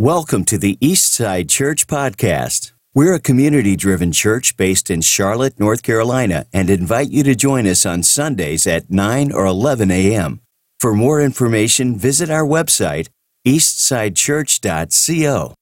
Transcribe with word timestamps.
Welcome 0.00 0.46
to 0.46 0.56
the 0.56 0.78
Eastside 0.80 1.50
Church 1.50 1.86
Podcast. 1.86 2.72
We're 2.94 3.12
a 3.12 3.20
community 3.20 3.76
driven 3.76 4.12
church 4.12 4.56
based 4.56 4.88
in 4.88 5.02
Charlotte, 5.02 5.60
North 5.60 5.82
Carolina, 5.82 6.46
and 6.54 6.70
invite 6.70 7.10
you 7.10 7.22
to 7.24 7.34
join 7.34 7.66
us 7.66 7.84
on 7.84 8.02
Sundays 8.02 8.66
at 8.66 8.90
9 8.90 9.30
or 9.30 9.44
11 9.44 9.90
a.m. 9.90 10.40
For 10.78 10.94
more 10.94 11.20
information, 11.20 11.98
visit 11.98 12.30
our 12.30 12.46
website, 12.46 13.10
eastsidechurch.co. 13.46 15.54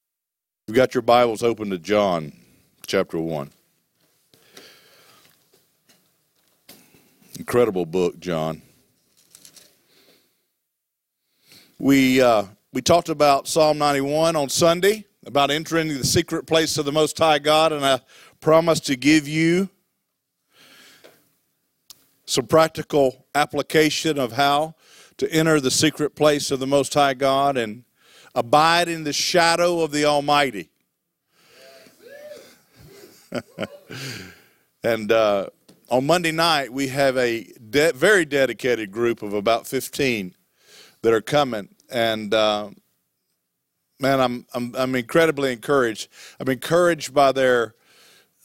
You've 0.68 0.76
got 0.76 0.94
your 0.94 1.02
Bibles 1.02 1.42
open 1.42 1.70
to 1.70 1.78
John 1.78 2.32
chapter 2.86 3.18
1. 3.18 3.50
Incredible 7.40 7.86
book, 7.86 8.20
John. 8.20 8.62
We, 11.80 12.22
uh, 12.22 12.44
we 12.72 12.82
talked 12.82 13.08
about 13.08 13.48
Psalm 13.48 13.78
91 13.78 14.36
on 14.36 14.50
Sunday, 14.50 15.06
about 15.24 15.50
entering 15.50 15.88
the 15.88 16.04
secret 16.04 16.46
place 16.46 16.76
of 16.76 16.84
the 16.84 16.92
Most 16.92 17.16
High 17.16 17.38
God, 17.38 17.72
and 17.72 17.84
I 17.84 18.00
promised 18.40 18.86
to 18.86 18.96
give 18.96 19.26
you 19.26 19.70
some 22.26 22.46
practical 22.46 23.24
application 23.34 24.18
of 24.18 24.32
how 24.32 24.74
to 25.16 25.32
enter 25.32 25.60
the 25.60 25.70
secret 25.70 26.14
place 26.14 26.50
of 26.50 26.60
the 26.60 26.66
Most 26.66 26.92
High 26.92 27.14
God 27.14 27.56
and 27.56 27.84
abide 28.34 28.88
in 28.88 29.04
the 29.04 29.14
shadow 29.14 29.80
of 29.80 29.90
the 29.90 30.04
Almighty. 30.04 30.68
and 34.84 35.10
uh, 35.10 35.48
on 35.88 36.06
Monday 36.06 36.32
night, 36.32 36.70
we 36.70 36.88
have 36.88 37.16
a 37.16 37.44
de- 37.70 37.94
very 37.94 38.26
dedicated 38.26 38.92
group 38.92 39.22
of 39.22 39.32
about 39.32 39.66
15 39.66 40.34
that 41.00 41.14
are 41.14 41.22
coming. 41.22 41.70
And 41.90 42.32
uh, 42.34 42.70
man, 44.00 44.20
I'm, 44.20 44.46
I'm, 44.54 44.74
I'm 44.76 44.94
incredibly 44.94 45.52
encouraged. 45.52 46.08
I'm 46.38 46.48
encouraged 46.48 47.14
by 47.14 47.32
their 47.32 47.74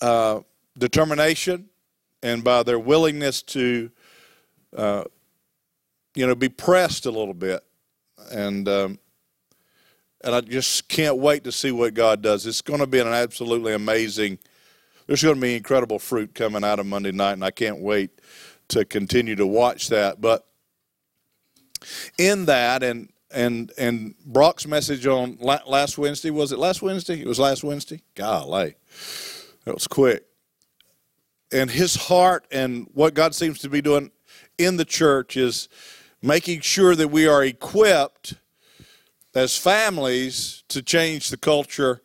uh, 0.02 0.42
determination 0.78 1.70
and 2.22 2.44
by 2.44 2.64
their 2.64 2.80
willingness 2.80 3.42
to, 3.42 3.92
uh, 4.76 5.04
you 6.16 6.26
know, 6.26 6.36
be 6.36 6.50
pressed 6.50 7.06
a 7.06 7.12
little 7.12 7.34
bit. 7.34 7.64
And, 8.32 8.68
um, 8.70 9.00
and 10.24 10.34
I 10.34 10.42
just 10.42 10.88
can't 10.88 11.18
wait 11.18 11.44
to 11.44 11.52
see 11.52 11.72
what 11.72 11.94
God 11.94 12.22
does. 12.22 12.46
It's 12.46 12.62
going 12.62 12.80
to 12.80 12.88
be 12.88 13.00
an 13.00 13.08
absolutely 13.08 13.74
amazing 13.74 14.40
there's 15.08 15.24
going 15.24 15.36
to 15.36 15.42
be 15.42 15.56
incredible 15.56 16.00
fruit 16.00 16.34
coming 16.34 16.64
out 16.64 16.80
of 16.80 16.86
Monday 16.86 17.12
night, 17.12 17.34
and 17.34 17.44
I 17.44 17.52
can't 17.52 17.80
wait 17.80 18.22
to 18.70 18.86
continue 18.86 19.36
to 19.36 19.46
watch 19.46 19.90
that. 19.90 20.22
But 20.22 20.46
in 22.18 22.46
that, 22.46 22.84
and 22.84 23.10
and 23.34 23.72
and 23.78 24.16
Brock's 24.26 24.68
message 24.68 25.06
on 25.08 25.38
last 25.40 25.98
Wednesday 25.98 26.30
was 26.30 26.52
it 26.52 26.60
last 26.60 26.82
Wednesday? 26.82 27.22
It 27.22 27.28
was 27.28 27.40
last 27.40 27.64
Wednesday. 27.64 28.02
Golly, 28.16 28.76
that 29.66 29.74
was 29.74 29.88
quick. 29.88 30.26
And 31.52 31.70
his 31.70 31.96
heart 31.96 32.46
and 32.52 32.88
what 32.94 33.14
God 33.14 33.36
seems 33.36 33.60
to 33.60 33.70
be 33.70 33.82
doing 33.82 34.12
in 34.58 34.78
the 34.78 34.86
church 34.86 35.38
is 35.38 35.70
making 36.22 36.62
sure 36.62 36.96
that 36.96 37.10
we 37.10 37.28
are 37.28 37.44
equipped 37.44 38.36
as 39.36 39.58
families 39.58 40.64
to 40.70 40.82
change 40.82 41.30
the 41.30 41.38
culture 41.38 42.02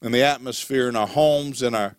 and 0.00 0.12
the 0.12 0.22
atmosphere 0.22 0.88
in 0.88 0.96
our 0.96 1.06
homes 1.06 1.62
and 1.62 1.74
our 1.74 1.96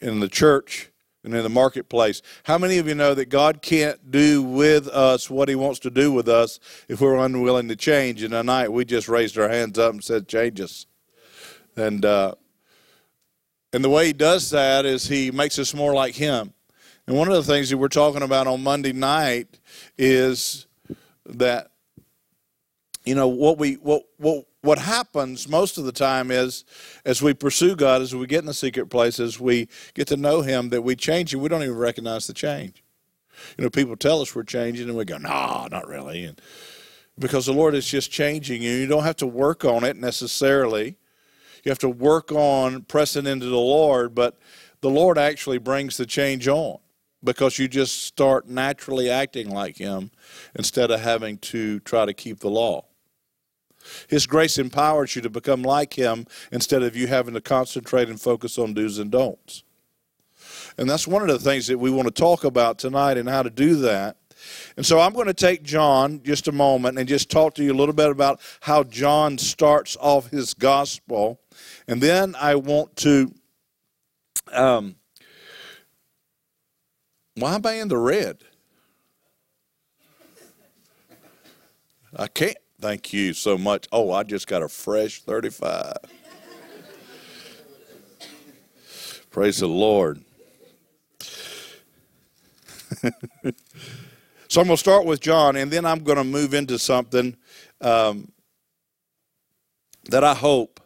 in 0.00 0.20
the 0.20 0.28
church 0.28 0.90
and 1.24 1.34
in 1.34 1.42
the 1.42 1.48
marketplace. 1.48 2.22
How 2.44 2.58
many 2.58 2.78
of 2.78 2.86
you 2.86 2.94
know 2.94 3.14
that 3.14 3.30
God 3.30 3.62
can't 3.62 4.10
do 4.10 4.42
with 4.42 4.86
us 4.88 5.30
what 5.30 5.48
He 5.48 5.54
wants 5.54 5.80
to 5.80 5.90
do 5.90 6.12
with 6.12 6.28
us 6.28 6.60
if 6.88 7.00
we're 7.00 7.16
unwilling 7.16 7.68
to 7.68 7.76
change? 7.76 8.22
And 8.22 8.32
tonight 8.32 8.70
we 8.70 8.84
just 8.84 9.08
raised 9.08 9.38
our 9.38 9.48
hands 9.48 9.78
up 9.78 9.92
and 9.92 10.04
said, 10.04 10.28
"Change 10.28 10.60
us." 10.60 10.86
And 11.76 12.04
uh, 12.04 12.34
and 13.72 13.82
the 13.82 13.90
way 13.90 14.06
He 14.06 14.12
does 14.12 14.50
that 14.50 14.84
is 14.84 15.08
He 15.08 15.30
makes 15.30 15.58
us 15.58 15.74
more 15.74 15.94
like 15.94 16.14
Him. 16.14 16.52
And 17.06 17.16
one 17.16 17.28
of 17.28 17.34
the 17.34 17.42
things 17.42 17.70
that 17.70 17.78
we're 17.78 17.88
talking 17.88 18.22
about 18.22 18.46
on 18.46 18.62
Monday 18.62 18.92
night 18.92 19.58
is 19.98 20.66
that 21.26 21.70
you 23.04 23.14
know 23.14 23.28
what 23.28 23.58
we 23.58 23.74
what 23.74 24.04
what 24.18 24.46
what 24.64 24.78
happens 24.78 25.46
most 25.46 25.76
of 25.76 25.84
the 25.84 25.92
time 25.92 26.30
is 26.30 26.64
as 27.04 27.20
we 27.20 27.34
pursue 27.34 27.76
God, 27.76 28.00
as 28.00 28.14
we 28.14 28.26
get 28.26 28.40
in 28.40 28.46
the 28.46 28.54
secret 28.54 28.86
places, 28.86 29.38
we 29.38 29.68
get 29.92 30.08
to 30.08 30.16
know 30.16 30.40
Him, 30.40 30.70
that 30.70 30.80
we 30.80 30.96
change 30.96 31.34
and 31.34 31.42
we 31.42 31.50
don't 31.50 31.62
even 31.62 31.76
recognize 31.76 32.26
the 32.26 32.32
change. 32.32 32.82
You 33.58 33.64
know, 33.64 33.70
people 33.70 33.94
tell 33.94 34.22
us 34.22 34.34
we're 34.34 34.42
changing 34.42 34.88
and 34.88 34.96
we 34.96 35.04
go, 35.04 35.18
no, 35.18 35.68
not 35.70 35.86
really. 35.86 36.24
And 36.24 36.40
because 37.18 37.44
the 37.44 37.52
Lord 37.52 37.74
is 37.74 37.86
just 37.86 38.10
changing 38.10 38.62
you. 38.62 38.70
You 38.70 38.86
don't 38.86 39.04
have 39.04 39.16
to 39.16 39.26
work 39.26 39.66
on 39.66 39.84
it 39.84 39.96
necessarily. 39.96 40.96
You 41.62 41.70
have 41.70 41.78
to 41.80 41.88
work 41.88 42.32
on 42.32 42.82
pressing 42.82 43.26
into 43.26 43.46
the 43.46 43.56
Lord, 43.56 44.14
but 44.14 44.38
the 44.80 44.90
Lord 44.90 45.18
actually 45.18 45.58
brings 45.58 45.98
the 45.98 46.06
change 46.06 46.48
on 46.48 46.78
because 47.22 47.58
you 47.58 47.68
just 47.68 48.02
start 48.02 48.48
naturally 48.48 49.10
acting 49.10 49.50
like 49.50 49.76
Him 49.76 50.10
instead 50.54 50.90
of 50.90 51.00
having 51.00 51.36
to 51.38 51.80
try 51.80 52.06
to 52.06 52.14
keep 52.14 52.40
the 52.40 52.50
law. 52.50 52.84
His 54.08 54.26
grace 54.26 54.58
empowers 54.58 55.16
you 55.16 55.22
to 55.22 55.30
become 55.30 55.62
like 55.62 55.94
Him 55.94 56.26
instead 56.52 56.82
of 56.82 56.96
you 56.96 57.06
having 57.06 57.34
to 57.34 57.40
concentrate 57.40 58.08
and 58.08 58.20
focus 58.20 58.58
on 58.58 58.74
do's 58.74 58.98
and 58.98 59.10
don'ts. 59.10 59.62
And 60.76 60.88
that's 60.88 61.06
one 61.06 61.22
of 61.22 61.28
the 61.28 61.38
things 61.38 61.66
that 61.68 61.78
we 61.78 61.90
want 61.90 62.06
to 62.08 62.12
talk 62.12 62.44
about 62.44 62.78
tonight 62.78 63.16
and 63.16 63.28
how 63.28 63.42
to 63.42 63.50
do 63.50 63.76
that. 63.76 64.16
And 64.76 64.84
so 64.84 65.00
I'm 65.00 65.12
going 65.12 65.26
to 65.26 65.34
take 65.34 65.62
John 65.62 66.20
just 66.22 66.48
a 66.48 66.52
moment 66.52 66.98
and 66.98 67.08
just 67.08 67.30
talk 67.30 67.54
to 67.54 67.64
you 67.64 67.72
a 67.72 67.74
little 67.76 67.94
bit 67.94 68.10
about 68.10 68.40
how 68.60 68.82
John 68.82 69.38
starts 69.38 69.96
off 70.00 70.30
his 70.30 70.54
gospel. 70.54 71.40
And 71.86 72.00
then 72.00 72.34
I 72.40 72.56
want 72.56 72.96
to. 72.96 73.32
Um, 74.52 74.96
why 77.36 77.54
am 77.54 77.66
I 77.66 77.74
in 77.74 77.88
the 77.88 77.98
red? 77.98 78.38
I 82.16 82.28
can't. 82.28 82.56
Thank 82.84 83.14
you 83.14 83.32
so 83.32 83.56
much. 83.56 83.88
Oh, 83.92 84.12
I 84.12 84.24
just 84.24 84.46
got 84.46 84.62
a 84.62 84.68
fresh 84.68 85.22
35. 85.22 85.96
Praise 89.30 89.60
the 89.60 89.66
Lord. 89.66 90.22
so 94.48 94.60
I'm 94.60 94.66
going 94.66 94.68
to 94.68 94.76
start 94.76 95.06
with 95.06 95.20
John, 95.20 95.56
and 95.56 95.70
then 95.70 95.86
I'm 95.86 96.00
going 96.00 96.18
to 96.18 96.24
move 96.24 96.52
into 96.52 96.78
something 96.78 97.34
um, 97.80 98.30
that 100.10 100.22
I 100.22 100.34
hope 100.34 100.78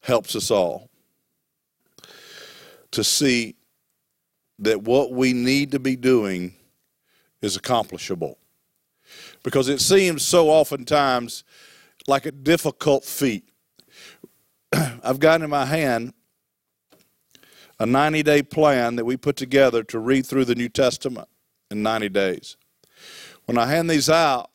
helps 0.00 0.34
us 0.34 0.50
all 0.50 0.90
to 2.90 3.04
see 3.04 3.54
that 4.58 4.82
what 4.82 5.12
we 5.12 5.32
need 5.32 5.70
to 5.70 5.78
be 5.78 5.94
doing 5.94 6.54
is 7.40 7.54
accomplishable 7.54 8.36
because 9.42 9.68
it 9.68 9.80
seems 9.80 10.22
so 10.22 10.50
oftentimes 10.50 11.44
like 12.06 12.26
a 12.26 12.32
difficult 12.32 13.04
feat. 13.04 13.48
I've 14.72 15.18
got 15.18 15.42
in 15.42 15.50
my 15.50 15.64
hand 15.64 16.14
a 17.78 17.86
90 17.86 18.22
day 18.22 18.42
plan 18.42 18.96
that 18.96 19.04
we 19.04 19.16
put 19.16 19.36
together 19.36 19.82
to 19.84 19.98
read 19.98 20.26
through 20.26 20.44
the 20.44 20.54
New 20.54 20.68
Testament 20.68 21.28
in 21.70 21.82
90 21.82 22.08
days. 22.10 22.56
When 23.46 23.58
I 23.58 23.66
hand 23.66 23.90
these 23.90 24.08
out, 24.08 24.50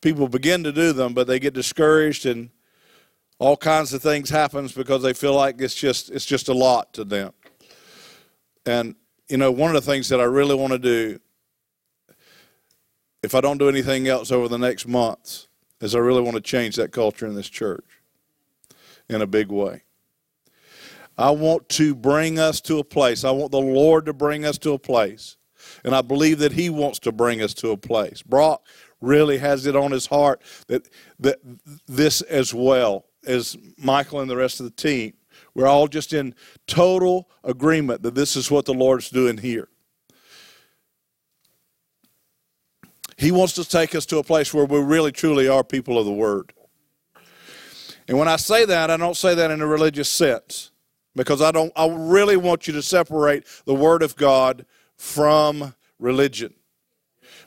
people 0.00 0.28
begin 0.28 0.64
to 0.64 0.72
do 0.72 0.92
them, 0.92 1.12
but 1.14 1.26
they 1.26 1.38
get 1.38 1.54
discouraged 1.54 2.26
and 2.26 2.50
all 3.38 3.56
kinds 3.56 3.92
of 3.92 4.02
things 4.02 4.30
happens 4.30 4.72
because 4.72 5.02
they 5.02 5.12
feel 5.12 5.34
like 5.34 5.60
it's 5.60 5.74
just 5.74 6.10
it's 6.10 6.24
just 6.24 6.48
a 6.48 6.54
lot 6.54 6.92
to 6.94 7.04
them. 7.04 7.32
And 8.64 8.94
you 9.28 9.36
know, 9.36 9.50
one 9.50 9.74
of 9.74 9.84
the 9.84 9.90
things 9.90 10.08
that 10.10 10.20
I 10.20 10.24
really 10.24 10.54
want 10.54 10.72
to 10.72 10.78
do 10.78 11.18
if 13.22 13.34
I 13.34 13.40
don't 13.40 13.58
do 13.58 13.68
anything 13.68 14.08
else 14.08 14.32
over 14.32 14.48
the 14.48 14.58
next 14.58 14.86
months, 14.86 15.48
is 15.80 15.94
I 15.94 15.98
really 15.98 16.22
want 16.22 16.36
to 16.36 16.40
change 16.40 16.76
that 16.76 16.92
culture 16.92 17.26
in 17.26 17.34
this 17.34 17.48
church 17.48 18.00
in 19.08 19.22
a 19.22 19.26
big 19.26 19.48
way. 19.48 19.82
I 21.18 21.30
want 21.30 21.68
to 21.70 21.94
bring 21.94 22.38
us 22.38 22.60
to 22.62 22.78
a 22.78 22.84
place. 22.84 23.24
I 23.24 23.30
want 23.30 23.52
the 23.52 23.60
Lord 23.60 24.06
to 24.06 24.12
bring 24.12 24.44
us 24.44 24.58
to 24.58 24.72
a 24.72 24.78
place. 24.78 25.36
And 25.84 25.94
I 25.94 26.02
believe 26.02 26.38
that 26.38 26.52
He 26.52 26.70
wants 26.70 26.98
to 27.00 27.12
bring 27.12 27.42
us 27.42 27.54
to 27.54 27.70
a 27.70 27.76
place. 27.76 28.22
Brock 28.22 28.66
really 29.02 29.38
has 29.38 29.66
it 29.66 29.76
on 29.76 29.90
his 29.90 30.06
heart 30.06 30.40
that, 30.68 30.88
that 31.18 31.38
this 31.86 32.22
as 32.22 32.54
well 32.54 33.04
as 33.26 33.56
Michael 33.76 34.20
and 34.20 34.30
the 34.30 34.36
rest 34.36 34.60
of 34.60 34.64
the 34.64 34.70
team, 34.70 35.12
we're 35.54 35.66
all 35.66 35.88
just 35.88 36.12
in 36.12 36.34
total 36.66 37.28
agreement 37.44 38.02
that 38.02 38.14
this 38.14 38.36
is 38.36 38.50
what 38.50 38.64
the 38.64 38.72
Lord's 38.74 39.10
doing 39.10 39.38
here. 39.38 39.68
He 43.22 43.30
wants 43.30 43.52
to 43.52 43.64
take 43.64 43.94
us 43.94 44.04
to 44.06 44.18
a 44.18 44.24
place 44.24 44.52
where 44.52 44.64
we 44.64 44.80
really 44.80 45.12
truly 45.12 45.46
are 45.46 45.62
people 45.62 45.96
of 45.96 46.06
the 46.06 46.12
Word. 46.12 46.52
And 48.08 48.18
when 48.18 48.26
I 48.26 48.34
say 48.34 48.64
that, 48.64 48.90
I 48.90 48.96
don't 48.96 49.16
say 49.16 49.32
that 49.36 49.48
in 49.52 49.60
a 49.60 49.66
religious 49.66 50.08
sense 50.08 50.72
because 51.14 51.40
I 51.40 51.52
don't 51.52 51.72
I 51.76 51.86
really 51.88 52.36
want 52.36 52.66
you 52.66 52.72
to 52.72 52.82
separate 52.82 53.44
the 53.64 53.74
word 53.74 54.02
of 54.02 54.16
God 54.16 54.66
from 54.96 55.76
religion. 56.00 56.52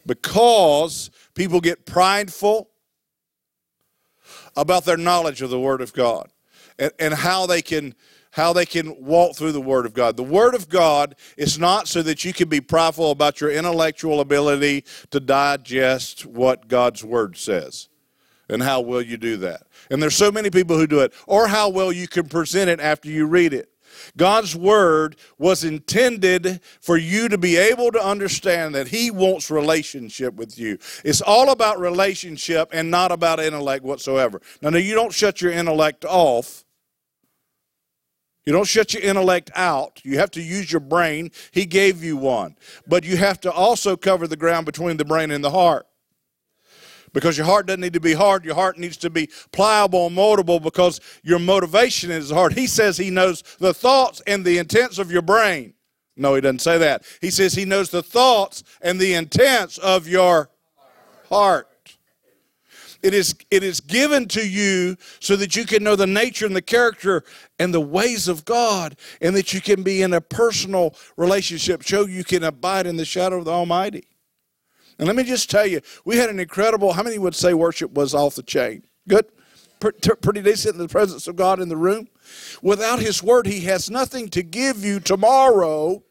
Because 0.06 1.12
people 1.34 1.60
get 1.60 1.86
prideful 1.86 2.70
about 4.56 4.86
their 4.86 4.98
knowledge 4.98 5.42
of 5.42 5.50
the 5.50 5.60
Word 5.60 5.82
of 5.82 5.92
God 5.92 6.30
and, 6.80 6.94
and 7.00 7.14
how 7.14 7.48
they 7.48 7.62
can 7.62 7.96
how 8.36 8.52
they 8.52 8.66
can 8.66 8.94
walk 9.02 9.34
through 9.34 9.54
the 9.54 9.62
Word 9.62 9.86
of 9.86 9.94
God. 9.94 10.18
The 10.18 10.24
Word 10.24 10.56
of 10.56 10.68
God 10.68 11.16
is 11.38 11.58
not 11.58 11.88
so 11.88 12.02
that 12.02 12.26
you 12.26 12.34
can 12.34 12.50
be 12.50 12.60
prideful 12.60 13.12
about 13.12 13.40
your 13.40 13.50
intellectual 13.50 14.20
ability 14.20 14.84
to 15.12 15.22
digest 15.22 16.26
what 16.26 16.68
God's 16.68 17.02
Word 17.02 17.38
says. 17.38 17.88
And 18.50 18.62
how 18.62 18.82
well 18.82 19.02
you 19.02 19.16
do 19.16 19.38
that. 19.38 19.64
And 19.90 20.04
there's 20.04 20.16
so 20.16 20.32
many 20.32 20.50
people 20.50 20.78
who 20.78 20.86
do 20.86 21.00
it, 21.00 21.14
or 21.26 21.48
how 21.48 21.70
well 21.70 21.92
you 21.92 22.08
can 22.08 22.28
present 22.28 22.70
it 22.70 22.80
after 22.80 23.10
you 23.10 23.26
read 23.26 23.54
it. 23.54 23.70
God's 24.18 24.54
word 24.54 25.16
was 25.38 25.64
intended 25.64 26.60
for 26.82 26.98
you 26.98 27.30
to 27.30 27.38
be 27.38 27.56
able 27.56 27.92
to 27.94 28.06
understand 28.06 28.76
that 28.76 28.90
He 28.90 29.10
wants 29.10 29.50
relationship 29.50 30.36
with 30.36 30.60
you. 30.60 30.78
It's 31.06 31.22
all 31.22 31.52
about 31.52 31.80
relationship 31.80 32.70
and 32.74 32.92
not 32.92 33.14
about 33.14 33.40
intellect 33.40 33.84
whatsoever. 33.84 34.42
Now, 34.62 34.72
now 34.72 34.78
you 34.78 34.94
don't 34.94 35.14
shut 35.14 35.42
your 35.42 35.54
intellect 35.54 36.04
off. 36.04 36.65
You 38.46 38.54
don't 38.54 38.68
shut 38.68 38.94
your 38.94 39.02
intellect 39.02 39.50
out. 39.56 40.02
You 40.04 40.20
have 40.20 40.32
to 40.32 40.42
use 40.42 40.72
your 40.72 40.80
brain. 40.80 41.32
He 41.52 41.66
gave 41.66 42.04
you 42.04 42.16
one. 42.16 42.56
But 42.88 43.04
you 43.04 43.18
have 43.18 43.40
to 43.42 43.52
also 43.52 43.98
cover 43.98 44.28
the 44.28 44.38
ground 44.38 44.66
between 44.66 44.98
the 44.98 45.06
brain 45.06 45.32
and 45.32 45.44
the 45.44 45.52
heart 45.52 45.88
because 47.16 47.38
your 47.38 47.48
heart 47.48 47.66
doesn't 47.66 47.80
need 47.80 47.94
to 47.94 48.00
be 48.00 48.14
hard. 48.14 48.46
Your 48.46 48.56
heart 48.56 48.78
needs 48.78 48.98
to 48.98 49.10
be 49.10 49.30
pliable 49.52 50.08
and 50.08 50.16
moldable 50.16 50.62
because 50.62 51.00
your 51.24 51.40
motivation 51.40 52.12
is 52.12 52.30
hard. 52.30 52.54
He 52.54 52.68
says 52.68 52.98
he 52.98 53.10
knows 53.10 53.42
the 53.58 53.74
thoughts 53.74 54.22
and 54.28 54.46
the 54.46 54.60
intents 54.60 55.00
of 55.00 55.12
your 55.12 55.22
brain. 55.24 55.74
No, 56.18 56.36
he 56.36 56.42
doesn't 56.42 56.60
say 56.60 56.78
that. 56.78 57.04
He 57.22 57.32
says 57.32 57.54
he 57.54 57.66
knows 57.66 57.90
the 57.90 58.04
thoughts 58.04 58.64
and 58.82 59.00
the 59.00 59.14
intents 59.14 59.78
of 59.78 60.08
your 60.08 60.50
heart. 61.30 61.70
It 63.06 63.14
is, 63.14 63.36
it 63.52 63.64
is 63.64 63.82
given 63.82 64.28
to 64.30 64.44
you 64.44 64.98
so 65.20 65.36
that 65.36 65.56
you 65.56 65.68
can 65.68 65.84
know 65.84 65.96
the 65.96 66.08
nature 66.08 66.48
and 66.48 66.56
the 66.56 66.62
character 66.62 67.24
and 67.60 67.72
the 67.72 67.80
ways 67.80 68.28
of 68.28 68.46
God, 68.46 68.96
and 69.22 69.36
that 69.36 69.54
you 69.54 69.62
can 69.62 69.84
be 69.84 70.02
in 70.02 70.12
a 70.12 70.20
personal 70.20 70.96
relationship, 71.16 71.84
so 71.84 72.08
you 72.08 72.24
can 72.24 72.44
abide 72.44 72.88
in 72.88 72.98
the 72.98 73.06
shadow 73.06 73.38
of 73.38 73.46
the 73.46 73.52
Almighty. 73.52 74.08
And 74.98 75.06
let 75.06 75.16
me 75.16 75.22
just 75.22 75.52
tell 75.52 75.68
you, 75.68 75.82
we 76.04 76.18
had 76.18 76.32
an 76.32 76.40
incredible, 76.40 76.94
how 76.94 77.04
many 77.04 77.20
would 77.20 77.36
say 77.36 77.54
worship 77.54 77.94
was 77.94 78.16
off 78.16 78.34
the 78.34 78.42
chain? 78.42 78.84
Good? 79.08 79.28
Pretty 79.80 80.42
decent 80.42 80.74
in 80.74 80.82
the 80.82 80.88
presence 80.88 81.28
of 81.28 81.36
God 81.36 81.60
in 81.60 81.70
the 81.70 81.78
room. 81.78 82.08
Without 82.64 82.98
His 82.98 83.22
Word, 83.22 83.46
He 83.46 83.62
has 83.66 83.88
nothing 83.88 84.30
to 84.30 84.42
give 84.42 84.84
you 84.84 85.00
tomorrow 85.00 86.02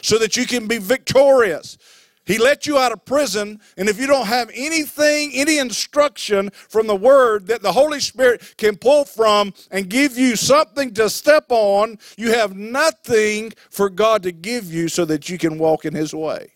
so 0.00 0.18
that 0.18 0.36
you 0.36 0.46
can 0.46 0.66
be 0.66 0.78
victorious. 0.78 1.78
He 2.24 2.38
let 2.38 2.66
you 2.66 2.78
out 2.78 2.92
of 2.92 3.04
prison, 3.04 3.60
and 3.76 3.88
if 3.88 3.98
you 3.98 4.06
don't 4.06 4.26
have 4.26 4.48
anything, 4.54 5.32
any 5.34 5.58
instruction 5.58 6.50
from 6.68 6.86
the 6.86 6.94
Word 6.94 7.48
that 7.48 7.62
the 7.62 7.72
Holy 7.72 7.98
Spirit 7.98 8.54
can 8.56 8.76
pull 8.76 9.04
from 9.04 9.52
and 9.72 9.88
give 9.88 10.16
you 10.16 10.36
something 10.36 10.94
to 10.94 11.10
step 11.10 11.46
on, 11.48 11.98
you 12.16 12.32
have 12.32 12.56
nothing 12.56 13.52
for 13.70 13.90
God 13.90 14.22
to 14.22 14.30
give 14.30 14.72
you 14.72 14.88
so 14.88 15.04
that 15.04 15.28
you 15.28 15.36
can 15.36 15.58
walk 15.58 15.84
in 15.84 15.94
His 15.94 16.14
way. 16.14 16.52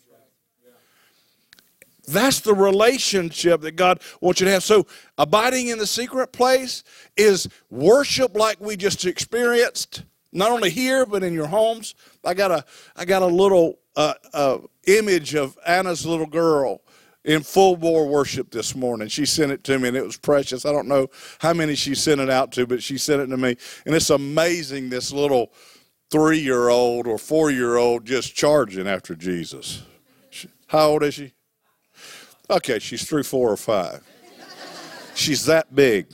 That's 2.06 2.38
the 2.38 2.54
relationship 2.54 3.62
that 3.62 3.72
God 3.72 4.00
wants 4.20 4.40
you 4.40 4.46
to 4.46 4.52
have. 4.52 4.62
So, 4.62 4.86
abiding 5.18 5.68
in 5.68 5.78
the 5.78 5.86
secret 5.86 6.32
place 6.32 6.84
is 7.16 7.48
worship 7.68 8.36
like 8.36 8.60
we 8.60 8.76
just 8.76 9.04
experienced, 9.04 10.04
not 10.30 10.52
only 10.52 10.70
here, 10.70 11.04
but 11.04 11.24
in 11.24 11.34
your 11.34 11.48
homes. 11.48 11.96
I 12.24 12.34
got 12.34 12.52
a, 12.52 12.64
I 12.94 13.04
got 13.04 13.22
a 13.22 13.26
little 13.26 13.80
uh, 13.96 14.14
uh, 14.32 14.58
image 14.86 15.34
of 15.34 15.58
Anna's 15.66 16.06
little 16.06 16.26
girl 16.26 16.82
in 17.24 17.42
full 17.42 17.76
bore 17.76 18.06
worship 18.06 18.50
this 18.50 18.74
morning. 18.74 19.08
She 19.08 19.26
sent 19.26 19.52
it 19.52 19.64
to 19.64 19.78
me 19.78 19.88
and 19.88 19.96
it 19.96 20.04
was 20.04 20.16
precious. 20.16 20.64
I 20.64 20.72
don't 20.72 20.88
know 20.88 21.08
how 21.40 21.52
many 21.52 21.74
she 21.74 21.94
sent 21.94 22.20
it 22.20 22.30
out 22.30 22.52
to, 22.52 22.66
but 22.66 22.82
she 22.82 22.98
sent 22.98 23.20
it 23.20 23.26
to 23.26 23.36
me. 23.36 23.56
And 23.84 23.94
it's 23.94 24.10
amazing 24.10 24.88
this 24.90 25.12
little 25.12 25.52
three 26.10 26.38
year 26.38 26.68
old 26.68 27.06
or 27.06 27.18
four 27.18 27.50
year 27.50 27.76
old 27.76 28.04
just 28.04 28.34
charging 28.34 28.86
after 28.86 29.14
Jesus. 29.14 29.82
How 30.68 30.88
old 30.88 31.02
is 31.02 31.14
she? 31.14 31.32
Okay, 32.48 32.78
she's 32.78 33.08
three, 33.08 33.22
four, 33.22 33.50
or 33.50 33.56
five. 33.56 34.02
She's 35.14 35.46
that 35.46 35.74
big. 35.74 36.06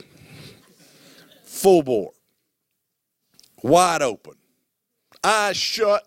Full 1.45 1.83
bore. 1.83 2.13
Wide 3.63 4.03
open. 4.03 4.35
Eyes 5.23 5.57
shut, 5.57 6.05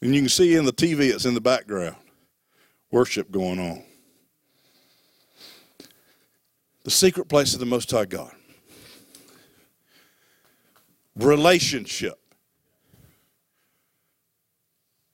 And 0.00 0.14
you 0.14 0.20
can 0.20 0.28
see 0.28 0.54
in 0.54 0.64
the 0.64 0.72
TV, 0.72 1.12
it's 1.12 1.24
in 1.24 1.34
the 1.34 1.40
background, 1.40 1.96
worship 2.90 3.30
going 3.30 3.58
on. 3.58 3.82
The 6.84 6.90
secret 6.90 7.28
place 7.28 7.52
of 7.54 7.60
the 7.60 7.66
Most 7.66 7.90
High 7.90 8.04
God. 8.04 8.32
Relationship. 11.16 12.18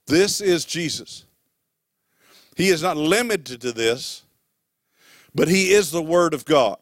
This 0.07 0.41
is 0.43 0.65
Jesus. 0.67 1.25
He 2.57 2.69
is 2.69 2.83
not 2.83 2.97
limited 2.97 3.61
to 3.63 3.73
this, 3.73 4.23
but 5.35 5.49
He 5.49 5.73
is 5.73 5.91
the 5.91 6.03
Word 6.03 6.35
of 6.35 6.45
God. 6.45 6.79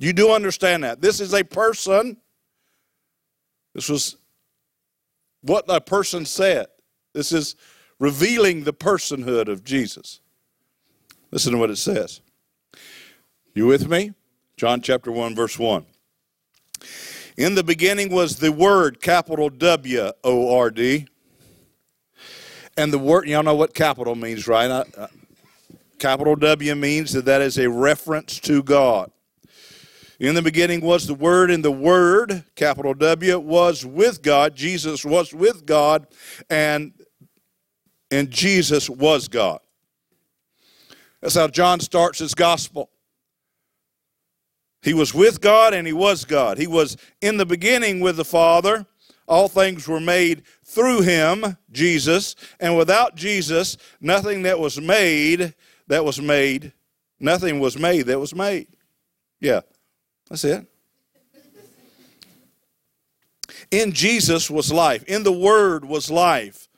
You 0.00 0.12
do 0.12 0.32
understand 0.32 0.82
that. 0.84 1.00
This 1.00 1.20
is 1.20 1.32
a 1.32 1.44
person. 1.44 2.16
This 3.74 3.88
was 3.88 4.16
what 5.42 5.64
a 5.68 5.80
person 5.80 6.24
said. 6.24 6.66
This 7.12 7.32
is 7.32 7.56
revealing 7.98 8.64
the 8.64 8.72
personhood 8.72 9.48
of 9.48 9.64
Jesus. 9.64 10.20
Listen 11.30 11.52
to 11.52 11.58
what 11.58 11.70
it 11.70 11.76
says. 11.76 12.20
You 13.54 13.66
with 13.66 13.88
me? 13.88 14.12
John 14.56 14.80
chapter 14.80 15.10
1, 15.10 15.34
verse 15.34 15.58
1. 15.58 15.86
In 17.36 17.54
the 17.54 17.64
beginning 17.64 18.10
was 18.10 18.36
the 18.36 18.52
Word, 18.52 19.00
capital 19.00 19.48
W 19.48 20.10
O 20.24 20.56
R 20.56 20.70
D. 20.70 21.06
And 22.76 22.92
the 22.92 22.98
word, 22.98 23.28
y'all 23.28 23.42
know 23.42 23.54
what 23.54 23.74
capital 23.74 24.14
means, 24.14 24.46
right? 24.46 24.70
Uh, 24.70 25.08
capital 25.98 26.36
W 26.36 26.74
means 26.74 27.12
that 27.12 27.24
that 27.26 27.42
is 27.42 27.58
a 27.58 27.68
reference 27.68 28.40
to 28.40 28.62
God. 28.62 29.10
In 30.20 30.34
the 30.34 30.42
beginning 30.42 30.82
was 30.82 31.06
the 31.06 31.14
Word, 31.14 31.50
and 31.50 31.64
the 31.64 31.72
Word, 31.72 32.44
capital 32.54 32.92
W, 32.92 33.38
was 33.38 33.86
with 33.86 34.20
God. 34.20 34.54
Jesus 34.54 35.02
was 35.02 35.32
with 35.32 35.64
God, 35.64 36.06
and, 36.50 36.92
and 38.10 38.30
Jesus 38.30 38.90
was 38.90 39.28
God. 39.28 39.60
That's 41.22 41.36
how 41.36 41.48
John 41.48 41.80
starts 41.80 42.18
his 42.18 42.34
gospel. 42.34 42.90
He 44.82 44.92
was 44.94 45.14
with 45.14 45.40
God 45.40 45.74
and 45.74 45.86
he 45.86 45.92
was 45.92 46.24
God. 46.24 46.56
He 46.56 46.66
was 46.66 46.96
in 47.20 47.36
the 47.36 47.44
beginning 47.44 48.00
with 48.00 48.16
the 48.16 48.24
Father. 48.24 48.86
All 49.28 49.46
things 49.46 49.86
were 49.86 50.00
made 50.00 50.42
through 50.64 51.02
him, 51.02 51.58
Jesus, 51.70 52.34
and 52.58 52.76
without 52.76 53.14
Jesus, 53.14 53.76
nothing 54.00 54.42
that 54.42 54.58
was 54.58 54.80
made 54.80 55.54
that 55.86 56.04
was 56.04 56.20
made, 56.20 56.72
nothing 57.18 57.60
was 57.60 57.78
made 57.78 58.06
that 58.06 58.18
was 58.18 58.34
made. 58.34 58.68
Yeah. 59.40 59.60
That's 60.30 60.44
it. 60.44 60.66
In 63.70 63.92
Jesus 63.92 64.50
was 64.50 64.72
life. 64.72 65.02
In 65.04 65.22
the 65.22 65.32
Word 65.32 65.84
was 65.84 66.10
life. 66.10 66.68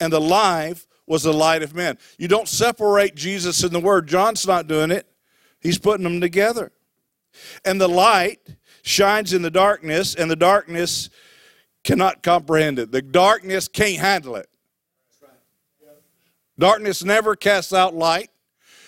And 0.00 0.12
the 0.12 0.20
life 0.20 0.86
was 1.06 1.22
the 1.22 1.32
light 1.32 1.62
of 1.62 1.74
men. 1.74 1.98
You 2.18 2.28
don't 2.28 2.48
separate 2.48 3.14
Jesus 3.14 3.62
and 3.62 3.72
the 3.72 3.80
Word. 3.80 4.06
John's 4.08 4.46
not 4.46 4.66
doing 4.66 4.90
it, 4.90 5.06
he's 5.60 5.78
putting 5.78 6.04
them 6.04 6.20
together. 6.20 6.72
And 7.64 7.80
the 7.80 7.88
light 7.88 8.40
shines 8.82 9.32
in 9.32 9.42
the 9.42 9.50
darkness, 9.50 10.14
and 10.14 10.30
the 10.30 10.36
darkness 10.36 11.10
cannot 11.84 12.22
comprehend 12.22 12.78
it. 12.78 12.90
The 12.90 13.02
darkness 13.02 13.68
can't 13.68 13.98
handle 13.98 14.36
it. 14.36 14.48
Darkness 16.58 17.04
never 17.04 17.36
casts 17.36 17.72
out 17.72 17.94
light. 17.94 18.30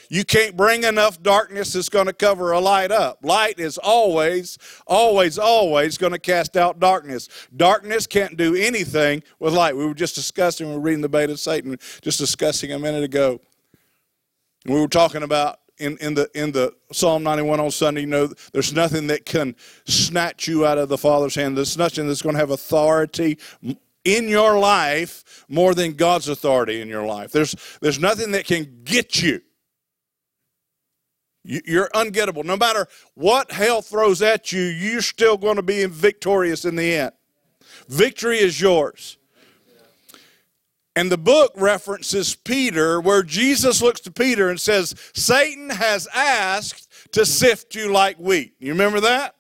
You 0.09 0.25
can't 0.25 0.57
bring 0.57 0.85
enough 0.85 1.23
darkness 1.23 1.73
that's 1.73 1.89
going 1.89 2.07
to 2.07 2.13
cover 2.13 2.53
a 2.53 2.61
light 2.61 2.91
up. 2.91 3.19
Light 3.23 3.59
is 3.59 3.79
always, 3.79 4.59
always, 4.87 5.39
always 5.39 5.99
going 5.99 6.13
to 6.13 6.19
cast 6.19 6.57
out 6.57 6.81
darkness. 6.81 7.29
Darkness 7.55 8.07
can't 8.07 8.37
do 8.37 8.55
anything 8.55 9.23
with 9.39 9.53
light. 9.53 9.77
We 9.77 9.87
were 9.87 9.95
just 9.95 10.15
discussing, 10.15 10.69
we 10.69 10.75
were 10.75 10.81
reading 10.81 11.03
the 11.03 11.09
bait 11.09 11.31
of 11.31 11.39
Satan, 11.39 11.77
just 12.01 12.19
discussing 12.19 12.73
a 12.73 12.79
minute 12.79 13.05
ago. 13.05 13.41
We 14.67 14.81
were 14.81 14.89
talking 14.89 15.23
about 15.23 15.61
in, 15.79 15.97
in 15.99 16.15
the 16.15 16.29
in 16.35 16.53
the 16.53 16.75
Psalm 16.93 17.23
91 17.23 17.61
on 17.61 17.71
Sunday, 17.71 18.01
you 18.01 18.07
know, 18.07 18.33
there's 18.53 18.73
nothing 18.73 19.07
that 19.09 19.25
can 19.25 19.55
snatch 19.87 20.49
you 20.49 20.67
out 20.67 20.77
of 20.77 20.89
the 20.89 20.99
Father's 20.99 21.35
hand. 21.35 21.57
There's 21.57 21.79
nothing 21.79 22.09
that's 22.09 22.23
going 22.23 22.35
to 22.35 22.41
have 22.41 22.51
authority 22.51 23.39
in 24.05 24.29
your 24.29 24.59
life 24.59 25.45
more 25.49 25.75
than 25.75 25.93
God's 25.93 26.29
authority 26.29 26.81
in 26.81 26.89
your 26.89 27.07
life. 27.07 27.31
There's 27.31 27.55
there's 27.81 28.01
nothing 28.01 28.33
that 28.33 28.45
can 28.45 28.81
get 28.85 29.23
you 29.23 29.41
you're 31.49 31.89
ungettable. 31.95 32.45
No 32.45 32.57
matter 32.57 32.87
what 33.15 33.51
hell 33.51 33.81
throws 33.81 34.21
at 34.21 34.53
you, 34.53 34.61
you're 34.61 35.01
still 35.01 35.39
going 35.39 35.57
to 35.57 35.63
be 35.63 35.85
victorious 35.87 36.65
in 36.65 36.77
the 36.77 36.95
end. 36.95 37.13
Victory 37.89 38.39
is 38.39 38.61
yours. 38.61 39.17
And 40.95 41.11
the 41.11 41.17
book 41.19 41.53
references 41.57 42.35
Peter, 42.35 43.01
where 43.01 43.23
Jesus 43.23 43.81
looks 43.81 44.01
to 44.01 44.11
Peter 44.11 44.51
and 44.51 44.61
says, 44.61 44.95
Satan 45.15 45.71
has 45.71 46.07
asked 46.13 47.13
to 47.13 47.25
sift 47.25 47.75
you 47.75 47.91
like 47.93 48.19
wheat. 48.19 48.55
You 48.59 48.73
remember 48.73 49.01
that? 49.01 49.37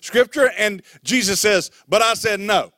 Scripture? 0.00 0.50
And 0.58 0.82
Jesus 1.04 1.38
says, 1.38 1.70
But 1.88 2.02
I 2.02 2.14
said 2.14 2.40
no. 2.40 2.72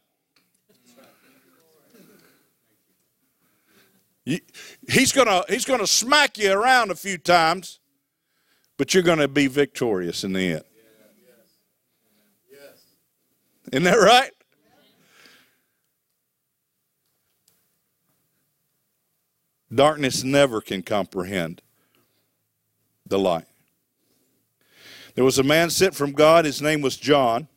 He's 4.25 5.13
gonna 5.13 5.45
he's 5.49 5.67
gonna 5.67 5.87
smack 5.87 6.39
you 6.39 6.51
around 6.53 6.91
a 6.91 6.95
few 6.95 7.19
times, 7.19 7.79
but 8.77 8.95
you're 8.95 9.03
gonna 9.03 9.29
be 9.29 9.47
victorious 9.47 10.25
in 10.25 10.33
the 10.33 10.55
end. 10.55 10.65
Isn't 13.73 13.85
that 13.85 13.97
right? 13.97 14.31
Darkness 19.75 20.23
never 20.23 20.61
can 20.61 20.83
comprehend 20.83 21.61
the 23.07 23.19
light. 23.19 23.47
There 25.15 25.25
was 25.25 25.39
a 25.39 25.43
man 25.43 25.71
sent 25.71 25.95
from 25.95 26.13
God, 26.13 26.45
his 26.45 26.63
name 26.63 26.81
was 26.81 26.97
John. 26.97 27.49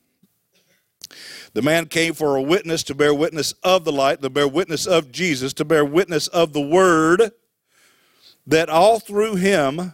The 1.53 1.61
man 1.61 1.87
came 1.87 2.13
for 2.13 2.35
a 2.35 2.41
witness 2.41 2.83
to 2.83 2.95
bear 2.95 3.13
witness 3.13 3.53
of 3.63 3.83
the 3.83 3.91
light, 3.91 4.21
to 4.21 4.29
bear 4.29 4.47
witness 4.47 4.85
of 4.85 5.11
Jesus, 5.11 5.53
to 5.53 5.65
bear 5.65 5.83
witness 5.83 6.27
of 6.27 6.53
the 6.53 6.61
word, 6.61 7.31
that 8.45 8.69
all 8.69 8.99
through 8.99 9.35
him 9.35 9.93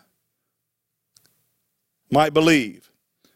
might 2.14 2.34
believe. 2.34 2.92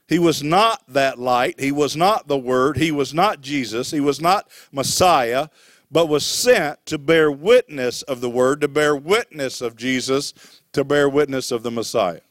He 0.07 0.19
was 0.19 0.41
not 0.41 0.83
that 0.87 1.19
light. 1.19 1.59
He 1.59 1.71
was 1.71 1.97
not 1.97 2.27
the 2.27 2.37
Word. 2.37 2.77
He 2.77 2.91
was 2.91 3.13
not 3.13 3.41
Jesus. 3.41 3.91
He 3.91 3.99
was 3.99 4.21
not 4.21 4.49
Messiah, 4.71 5.49
but 5.91 6.07
was 6.07 6.25
sent 6.25 6.85
to 6.85 6.97
bear 6.97 7.29
witness 7.29 8.03
of 8.03 8.21
the 8.21 8.29
Word, 8.29 8.61
to 8.61 8.69
bear 8.69 8.95
witness 8.95 9.59
of 9.59 9.75
Jesus, 9.75 10.33
to 10.71 10.85
bear 10.85 11.09
witness 11.09 11.51
of 11.51 11.63
the 11.63 11.71
Messiah. 11.71 12.21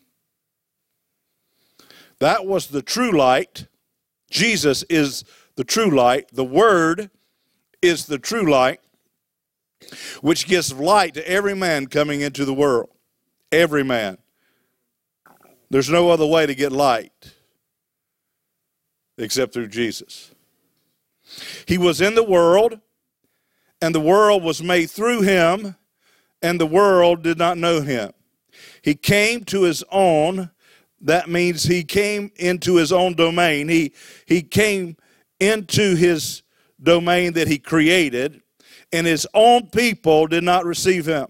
That 2.19 2.47
was 2.47 2.69
the 2.69 2.81
true 2.81 3.13
light. 3.13 3.67
Jesus 4.31 4.83
is 4.85 5.25
the 5.57 5.65
true 5.65 5.91
light. 5.91 6.31
The 6.33 6.45
Word 6.45 7.11
is 7.83 8.07
the 8.07 8.19
true 8.19 8.51
light, 8.51 8.81
which 10.23 10.47
gives 10.47 10.73
light 10.73 11.13
to 11.15 11.29
every 11.29 11.55
man 11.55 11.89
coming 11.89 12.23
into 12.23 12.47
the 12.47 12.55
world. 12.55 12.89
Every 13.53 13.85
man. 13.85 14.17
There's 15.71 15.91
no 15.91 16.11
other 16.11 16.27
way 16.27 16.47
to 16.47 16.55
get 16.55 16.73
light 16.73 17.35
except 19.19 19.53
through 19.53 19.69
Jesus. 19.69 20.31
He 21.67 21.79
was 21.79 22.01
in 22.01 22.15
the 22.15 22.23
world, 22.23 22.81
and 23.83 23.95
the 23.95 24.01
world 24.01 24.43
was 24.43 24.63
made 24.63 24.91
through 24.91 25.23
him, 25.23 25.77
and 26.43 26.61
the 26.61 26.67
world 26.67 27.23
did 27.23 27.39
not 27.39 27.59
know 27.59 27.81
him. 27.81 28.13
He 28.83 28.95
came 28.95 29.45
to 29.47 29.63
his 29.63 29.83
own, 29.91 30.51
that 31.01 31.29
means 31.29 31.65
he 31.65 31.83
came 31.83 32.31
into 32.37 32.77
his 32.77 32.93
own 32.93 33.15
domain. 33.15 33.69
He, 33.69 33.93
he 34.27 34.43
came 34.43 34.97
into 35.41 35.97
his 35.97 36.43
domain 36.81 37.33
that 37.33 37.49
he 37.49 37.59
created, 37.59 38.43
and 38.93 39.07
his 39.07 39.27
own 39.35 39.69
people 39.69 40.27
did 40.27 40.45
not 40.45 40.65
receive 40.65 41.07
him. 41.07 41.27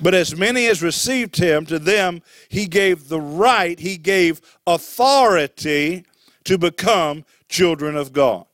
But 0.00 0.14
as 0.14 0.36
many 0.36 0.66
as 0.66 0.82
received 0.82 1.36
him, 1.36 1.64
to 1.66 1.78
them 1.78 2.22
he 2.48 2.66
gave 2.66 3.08
the 3.08 3.20
right, 3.20 3.78
he 3.78 3.96
gave 3.96 4.40
authority 4.66 6.04
to 6.44 6.58
become 6.58 7.24
children 7.48 7.96
of 7.96 8.12
God. 8.12 8.46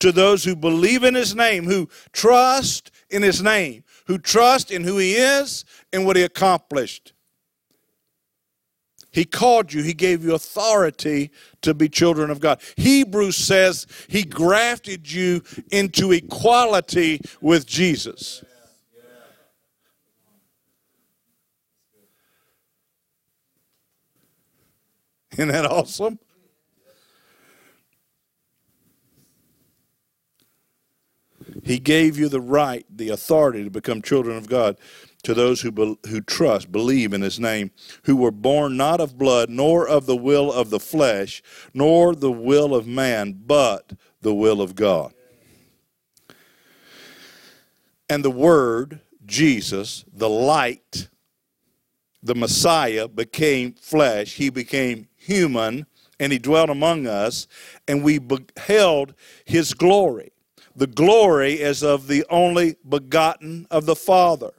To 0.00 0.12
those 0.12 0.44
who 0.44 0.56
believe 0.56 1.04
in 1.04 1.14
his 1.14 1.34
name, 1.34 1.64
who 1.64 1.88
trust 2.12 2.90
in 3.10 3.22
his 3.22 3.42
name, 3.42 3.84
who 4.06 4.18
trust 4.18 4.70
in 4.70 4.84
who 4.84 4.98
he 4.98 5.14
is 5.14 5.64
and 5.92 6.06
what 6.06 6.16
he 6.16 6.22
accomplished. 6.22 7.12
He 9.12 9.26
called 9.26 9.74
you, 9.74 9.82
He 9.82 9.92
gave 9.92 10.24
you 10.24 10.34
authority 10.34 11.30
to 11.60 11.74
be 11.74 11.88
children 11.88 12.30
of 12.30 12.40
God. 12.40 12.60
Hebrews 12.76 13.36
says 13.36 13.86
He 14.08 14.24
grafted 14.24 15.12
you 15.12 15.42
into 15.70 16.12
equality 16.12 17.20
with 17.42 17.66
Jesus. 17.66 18.42
Isn't 25.38 25.48
that 25.48 25.64
awesome? 25.64 26.18
He 31.64 31.78
gave 31.78 32.18
you 32.18 32.28
the 32.28 32.40
right, 32.40 32.84
the 32.90 33.10
authority 33.10 33.64
to 33.64 33.70
become 33.70 34.02
children 34.02 34.36
of 34.36 34.48
God 34.48 34.78
to 35.22 35.34
those 35.34 35.60
who, 35.60 35.70
be, 35.70 35.96
who 36.08 36.20
trust, 36.20 36.72
believe 36.72 37.12
in 37.12 37.22
his 37.22 37.38
name, 37.38 37.70
who 38.04 38.16
were 38.16 38.32
born 38.32 38.76
not 38.76 39.00
of 39.00 39.16
blood, 39.16 39.48
nor 39.48 39.86
of 39.86 40.06
the 40.06 40.16
will 40.16 40.52
of 40.52 40.70
the 40.70 40.80
flesh, 40.80 41.42
nor 41.72 42.14
the 42.14 42.32
will 42.32 42.74
of 42.74 42.86
man, 42.86 43.40
but 43.46 43.92
the 44.20 44.34
will 44.34 44.60
of 44.60 44.74
God. 44.74 45.14
And 48.08 48.24
the 48.24 48.30
Word, 48.30 49.00
Jesus, 49.24 50.04
the 50.12 50.28
light, 50.28 51.08
the 52.22 52.34
Messiah, 52.34 53.08
became 53.08 53.72
flesh. 53.74 54.34
He 54.34 54.50
became 54.50 55.08
human, 55.22 55.86
and 56.18 56.32
he 56.32 56.38
dwelt 56.38 56.70
among 56.70 57.06
us, 57.06 57.46
and 57.86 58.02
we 58.02 58.18
beheld 58.18 59.14
his 59.44 59.74
glory. 59.74 60.32
The 60.74 60.86
glory 60.86 61.62
as 61.62 61.82
of 61.82 62.06
the 62.06 62.24
only 62.30 62.76
begotten 62.88 63.66
of 63.70 63.86
the 63.86 63.96
Father 63.96 64.52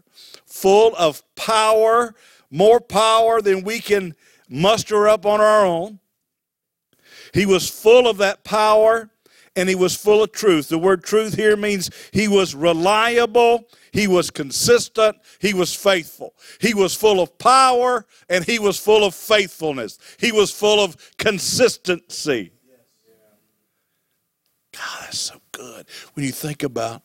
full 0.45 0.95
of 0.95 1.23
power, 1.35 2.13
more 2.51 2.79
power 2.79 3.41
than 3.41 3.63
we 3.63 3.79
can 3.79 4.15
muster 4.47 5.07
up 5.07 5.25
on 5.25 5.41
our 5.41 5.65
own. 5.65 5.99
He 7.33 7.45
was 7.45 7.69
full 7.69 8.07
of 8.07 8.17
that 8.17 8.43
power 8.43 9.09
and 9.55 9.69
he 9.69 9.75
was 9.75 9.95
full 9.95 10.23
of 10.23 10.31
truth. 10.31 10.69
The 10.69 10.77
word 10.77 11.03
truth 11.03 11.35
here 11.35 11.55
means 11.55 11.89
he 12.11 12.27
was 12.27 12.55
reliable, 12.55 13.67
he 13.91 14.07
was 14.07 14.31
consistent, 14.31 15.17
he 15.39 15.53
was 15.53 15.73
faithful. 15.73 16.33
He 16.59 16.73
was 16.73 16.95
full 16.95 17.21
of 17.21 17.37
power 17.37 18.05
and 18.29 18.43
he 18.43 18.59
was 18.59 18.79
full 18.79 19.03
of 19.03 19.13
faithfulness. 19.13 19.97
He 20.19 20.31
was 20.31 20.51
full 20.51 20.83
of 20.83 20.97
consistency. 21.17 22.51
God, 24.71 25.01
that's 25.01 25.19
so 25.19 25.39
good 25.51 25.85
when 26.13 26.25
you 26.25 26.31
think 26.31 26.63
about 26.63 27.03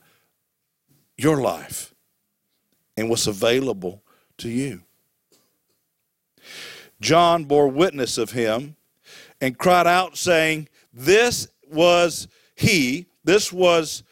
your 1.19 1.43
life 1.43 1.95
and 2.97 3.11
what's 3.11 3.27
available 3.27 4.03
to 4.39 4.49
you. 4.49 4.83
John 7.01 7.45
bore 7.45 7.69
witness 7.69 8.17
of 8.17 8.33
him 8.33 8.77
and 9.41 9.59
cried 9.59 9.87
out, 9.87 10.17
saying, 10.17 10.69
This 10.93 11.49
was 11.71 12.27
he, 12.59 13.07
this 13.23 13.53
was 13.53 14.03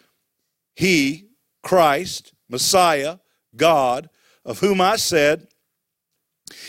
he, 0.77 1.27
Christ, 1.63 2.33
Messiah, 2.49 3.19
God, 3.57 4.09
of 4.45 4.61
whom 4.61 4.81
I 4.81 4.97
said, 4.97 5.49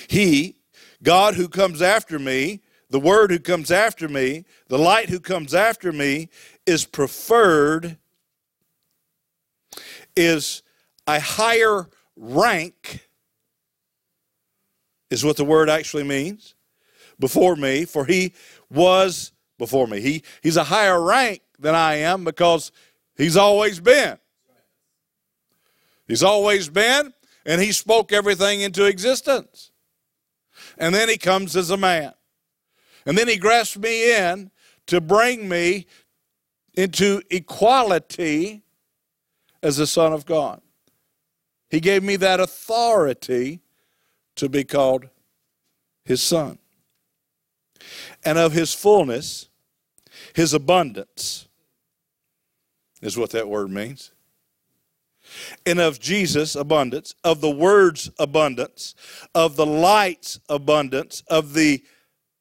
He, 0.07 0.55
God 1.03 1.35
who 1.35 1.47
comes 1.47 1.81
after 1.81 2.17
me, 2.17 2.61
the 2.89 2.99
Word 2.99 3.29
who 3.29 3.37
comes 3.37 3.69
after 3.69 4.09
me, 4.09 4.45
the 4.69 4.79
light 4.79 5.09
who 5.09 5.19
comes 5.19 5.53
after 5.53 5.91
me, 5.91 6.29
is 6.65 6.83
preferred, 6.83 7.97
is 10.15 10.63
a 11.05 11.19
higher 11.19 11.87
rank 12.15 13.07
is 15.11 15.23
what 15.23 15.37
the 15.37 15.45
word 15.45 15.69
actually 15.69 16.03
means 16.03 16.55
before 17.19 17.55
me 17.55 17.85
for 17.85 18.05
he 18.05 18.33
was 18.69 19.31
before 19.57 19.87
me. 19.87 20.01
He 20.01 20.23
he's 20.41 20.57
a 20.57 20.65
higher 20.65 21.01
rank 21.01 21.41
than 21.59 21.75
i 21.75 21.95
am 21.95 22.23
because 22.23 22.71
he's 23.17 23.37
always 23.37 23.79
been. 23.79 24.17
He's 26.07 26.23
always 26.23 26.69
been 26.69 27.13
and 27.45 27.61
he 27.61 27.71
spoke 27.71 28.11
everything 28.13 28.61
into 28.61 28.85
existence. 28.85 29.71
And 30.77 30.93
then 30.93 31.09
he 31.09 31.17
comes 31.17 31.55
as 31.55 31.69
a 31.69 31.77
man. 31.77 32.13
And 33.05 33.17
then 33.17 33.27
he 33.27 33.37
grafts 33.37 33.77
me 33.77 34.15
in 34.15 34.51
to 34.87 35.01
bring 35.01 35.47
me 35.47 35.87
into 36.73 37.21
equality 37.29 38.63
as 39.63 39.77
the 39.77 39.87
son 39.87 40.13
of 40.13 40.25
god. 40.25 40.61
He 41.69 41.79
gave 41.79 42.03
me 42.03 42.15
that 42.17 42.39
authority 42.39 43.61
to 44.35 44.47
be 44.47 44.63
called 44.63 45.09
his 46.05 46.21
son. 46.21 46.59
And 48.23 48.37
of 48.37 48.53
his 48.53 48.73
fullness, 48.73 49.49
his 50.33 50.53
abundance 50.53 51.46
is 53.01 53.17
what 53.17 53.31
that 53.31 53.47
word 53.47 53.69
means. 53.69 54.11
And 55.65 55.79
of 55.79 55.99
Jesus' 55.99 56.55
abundance, 56.55 57.13
of 57.23 57.41
the 57.41 57.49
word's 57.49 58.09
abundance, 58.17 58.95
of 59.35 59.55
the 59.55 59.65
light's 59.65 60.39
abundance, 60.47 61.21
of 61.27 61.53
the 61.53 61.83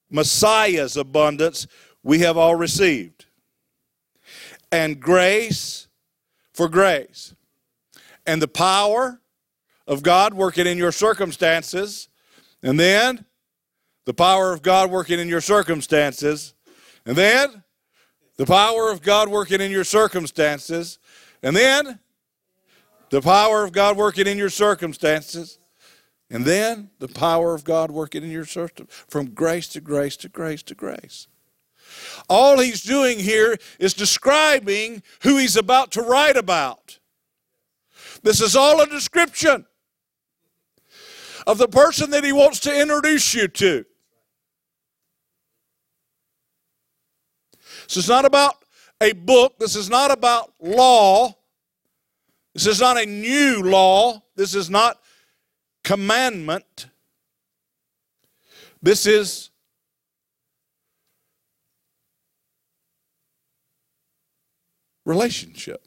Messiah's 0.09 0.97
abundance, 0.97 1.67
we 2.03 2.21
have 2.21 2.37
all 2.37 2.55
received. 2.55 3.27
And 4.71 5.01
grace 5.01 5.89
for 6.53 6.69
grace 6.69 7.35
and 8.27 8.43
the 8.43 8.49
power 8.49 9.21
of 9.87 10.03
God 10.03 10.35
working 10.35 10.67
in 10.67 10.79
your 10.79 10.93
circumstances, 10.93 12.09
and 12.63 12.79
then 12.79 13.25
the 14.05 14.15
power 14.15 14.53
of 14.53 14.63
God 14.63 14.91
working 14.91 15.21
in 15.21 15.29
your 15.29 15.41
circumstances, 15.41 16.55
and 17.05 17.17
then 17.17 17.63
the 18.37 18.47
power 18.47 18.91
of 18.91 19.03
God 19.03 19.29
working 19.29 19.61
in 19.61 19.71
your 19.71 19.85
circumstances, 19.85 20.99
and 21.43 21.57
then 21.57 21.99
the 23.11 23.23
power 23.23 23.65
of 23.65 23.73
God 23.73 23.97
working 23.97 24.27
in 24.27 24.37
your 24.37 24.51
circumstances, 24.51 25.59
and 26.31 26.45
then 26.45 26.91
the 26.99 27.09
power 27.09 27.55
of 27.55 27.65
God 27.65 27.91
working 27.91 28.23
in 28.23 28.31
your 28.31 28.45
circumstances, 28.45 29.05
from 29.09 29.31
grace 29.31 29.69
to 29.69 29.81
grace 29.81 30.17
to 30.19 30.29
grace 30.29 30.63
to 30.65 30.75
grace. 30.75 31.29
All 32.29 32.59
he's 32.59 32.83
doing 32.83 33.19
here 33.19 33.57
is 33.79 33.95
describing 33.95 35.03
who 35.23 35.39
he's 35.39 35.57
about 35.57 35.93
to 35.93 36.03
write 36.03 36.37
about. 36.37 36.99
This 38.23 38.41
is 38.41 38.57
all 38.57 38.81
a 38.81 38.87
description 38.87 39.67
of 41.47 41.59
the 41.59 41.69
person 41.69 42.11
that 42.11 42.25
he 42.25 42.33
wants 42.33 42.61
to 42.61 42.81
introduce 42.81 43.35
you 43.35 43.47
to. 43.49 43.85
This 47.89 47.97
is 47.99 48.09
not 48.09 48.25
about 48.25 48.65
a 49.01 49.13
book. 49.13 49.59
This 49.59 49.77
is 49.77 49.91
not 49.91 50.11
about 50.11 50.53
law. 50.61 51.37
This 52.55 52.67
is 52.67 52.81
not 52.81 52.97
a 52.97 53.07
new 53.07 53.63
law. 53.63 54.23
This 54.35 54.55
is 54.55 54.71
not 54.71 55.01
commandment. 55.85 56.89
This 58.83 59.07
is 59.07 59.51
relationship. 65.05 65.87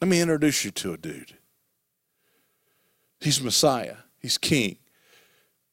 Let 0.00 0.08
me 0.08 0.20
introduce 0.20 0.64
you 0.64 0.70
to 0.70 0.92
a 0.92 0.96
dude. 0.96 1.36
He's 3.20 3.42
Messiah, 3.42 3.96
he's 4.20 4.38
king, 4.38 4.78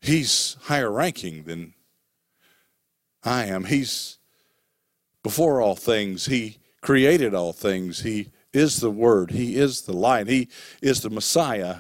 he's 0.01 0.57
higher 0.63 0.91
ranking 0.91 1.43
than 1.43 1.74
I 3.25 3.45
am. 3.45 3.65
He's 3.65 4.19
before 5.25 5.59
all 5.59 5.75
things, 5.75 6.27
he 6.27 6.59
created 6.81 7.33
all 7.33 7.51
things, 7.51 8.01
he 8.01 8.29
is 8.53 8.79
the 8.79 8.91
Word, 8.91 9.31
he 9.31 9.55
is 9.55 9.81
the 9.81 9.91
light, 9.91 10.27
he 10.27 10.49
is 10.83 11.01
the 11.01 11.09
Messiah, 11.09 11.77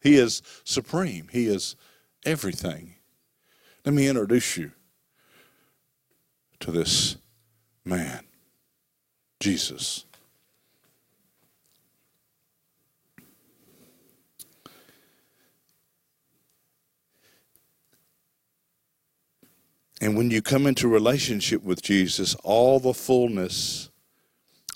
he 0.00 0.16
is 0.16 0.40
supreme, 0.64 1.28
he 1.30 1.46
is 1.46 1.76
everything. 2.24 2.94
Let 3.84 3.94
me 3.94 4.08
introduce 4.08 4.56
you 4.56 4.72
to 6.60 6.70
this 6.70 7.18
man, 7.84 8.24
Jesus. 9.40 10.05
And 20.00 20.16
when 20.16 20.30
you 20.30 20.42
come 20.42 20.66
into 20.66 20.88
relationship 20.88 21.62
with 21.62 21.82
Jesus, 21.82 22.34
all 22.36 22.78
the 22.80 22.92
fullness, 22.92 23.90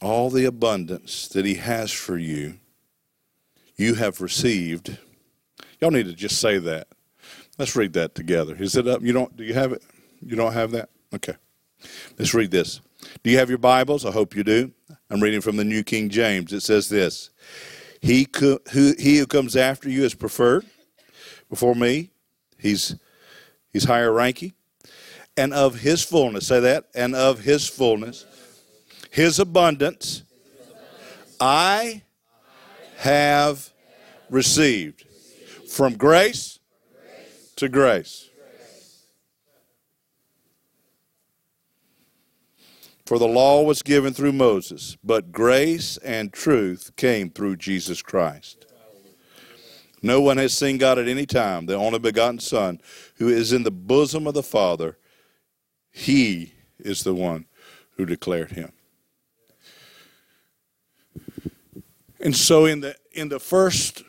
all 0.01 0.31
the 0.31 0.47
abundance 0.47 1.29
that 1.29 1.45
He 1.45 1.57
has 1.57 1.93
for 1.93 2.17
you, 2.17 2.55
you 3.77 3.95
have 3.95 4.21
received. 4.21 4.99
Y'all 5.81 5.91
need 5.91 6.07
to 6.07 6.15
just 6.15 6.41
say 6.41 6.59
that. 6.59 6.89
Let's 7.59 7.77
read 7.77 7.93
that 7.95 8.15
together. 8.15 8.57
Is 8.59 8.77
it 8.77 8.89
up? 8.89 9.03
You 9.03 9.13
don't? 9.13 9.37
Do 9.37 9.45
you 9.45 9.55
have 9.55 9.73
it? 9.73 9.83
You 10.25 10.37
don't 10.37 10.53
have 10.53 10.71
that? 10.73 10.89
Okay. 11.15 11.35
Let's 12.19 12.35
read 12.35 12.51
this. 12.51 12.81
Do 13.23 13.31
you 13.31 13.39
have 13.39 13.49
your 13.49 13.59
Bibles? 13.59 14.05
I 14.05 14.11
hope 14.11 14.37
you 14.37 14.45
do. 14.45 14.73
I'm 15.11 15.21
reading 15.21 15.41
from 15.41 15.57
the 15.57 15.65
New 15.65 15.83
King 15.83 16.09
James. 16.09 16.53
It 16.53 16.61
says 16.61 16.89
this 16.89 17.31
He, 18.01 18.27
co- 18.27 18.61
who, 18.73 18.95
he 18.99 19.19
who 19.19 19.27
comes 19.27 19.57
after 19.57 19.89
you 19.89 20.05
is 20.05 20.15
preferred 20.15 20.67
before 21.49 21.75
me. 21.75 22.11
He's, 22.59 22.97
he's 23.73 23.85
higher 23.85 24.13
ranking. 24.13 24.53
And 25.41 25.55
of 25.55 25.77
his 25.77 26.05
fullness, 26.05 26.49
say 26.49 26.61
that, 26.61 26.89
and 26.95 27.17
of 27.17 27.39
his 27.41 27.67
fullness, 27.67 28.27
his 29.11 29.39
abundance, 29.39 30.23
I 31.41 32.03
have 32.99 33.71
received 34.29 35.07
from 35.67 35.97
grace 35.97 36.59
to 37.57 37.71
grace. 37.71 38.29
For 43.07 43.19
the 43.19 43.27
law 43.27 43.63
was 43.63 43.81
given 43.81 44.13
through 44.13 44.33
Moses, 44.33 44.99
but 45.03 45.33
grace 45.33 45.97
and 45.97 46.35
truth 46.35 46.95
came 46.97 47.31
through 47.31 47.57
Jesus 47.57 48.03
Christ. 48.03 48.67
No 50.03 50.21
one 50.21 50.37
has 50.37 50.53
seen 50.53 50.77
God 50.77 50.99
at 50.99 51.09
any 51.09 51.25
time, 51.25 51.65
the 51.65 51.77
only 51.77 51.99
begotten 51.99 52.41
Son, 52.41 52.79
who 53.15 53.29
is 53.29 53.55
in 53.55 53.63
the 53.63 53.71
bosom 53.71 54.27
of 54.27 54.35
the 54.35 54.43
Father. 54.43 54.99
He 55.91 56.55
is 56.79 57.05
the 57.05 57.15
one 57.15 57.47
who 57.97 58.07
declared 58.07 58.53
him. 58.53 58.73
And 62.21 62.37
so 62.37 62.67
in 62.67 62.81
the 62.81 62.97
in 63.13 63.29
the 63.29 63.41
first 63.41 64.05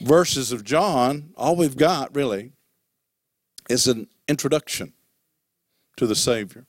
verses 0.00 0.52
of 0.52 0.64
John, 0.64 1.32
all 1.36 1.56
we've 1.56 1.76
got 1.76 2.14
really 2.14 2.52
is 3.68 3.86
an 3.86 4.08
introduction 4.28 4.92
to 5.96 6.06
the 6.06 6.14
Savior. 6.14 6.66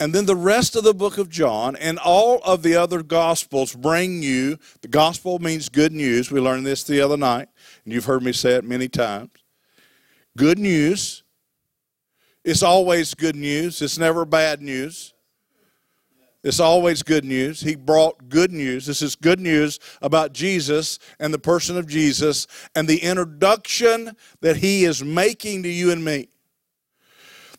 And 0.00 0.12
then 0.12 0.26
the 0.26 0.36
rest 0.36 0.74
of 0.74 0.82
the 0.82 0.94
book 0.94 1.18
of 1.18 1.28
John 1.28 1.76
and 1.76 1.98
all 1.98 2.40
of 2.44 2.62
the 2.62 2.74
other 2.74 3.02
gospels 3.02 3.74
bring 3.74 4.22
you, 4.22 4.58
the 4.80 4.88
gospel 4.88 5.38
means 5.38 5.68
good 5.68 5.92
news. 5.92 6.30
We 6.30 6.40
learned 6.40 6.66
this 6.66 6.82
the 6.82 7.00
other 7.00 7.16
night, 7.16 7.48
and 7.84 7.92
you've 7.92 8.06
heard 8.06 8.22
me 8.22 8.32
say 8.32 8.54
it 8.54 8.64
many 8.64 8.88
times. 8.88 9.30
Good 10.36 10.58
news. 10.58 11.23
It's 12.44 12.62
always 12.62 13.14
good 13.14 13.36
news, 13.36 13.80
it's 13.80 13.98
never 13.98 14.24
bad 14.24 14.60
news. 14.60 15.14
It's 16.44 16.60
always 16.60 17.02
good 17.02 17.24
news. 17.24 17.62
He 17.62 17.74
brought 17.74 18.28
good 18.28 18.52
news. 18.52 18.84
This 18.84 19.00
is 19.00 19.16
good 19.16 19.40
news 19.40 19.80
about 20.02 20.34
Jesus 20.34 20.98
and 21.18 21.32
the 21.32 21.38
person 21.38 21.78
of 21.78 21.86
Jesus 21.86 22.46
and 22.74 22.86
the 22.86 22.98
introduction 22.98 24.14
that 24.42 24.58
he 24.58 24.84
is 24.84 25.02
making 25.02 25.62
to 25.62 25.70
you 25.70 25.90
and 25.90 26.04
me. 26.04 26.28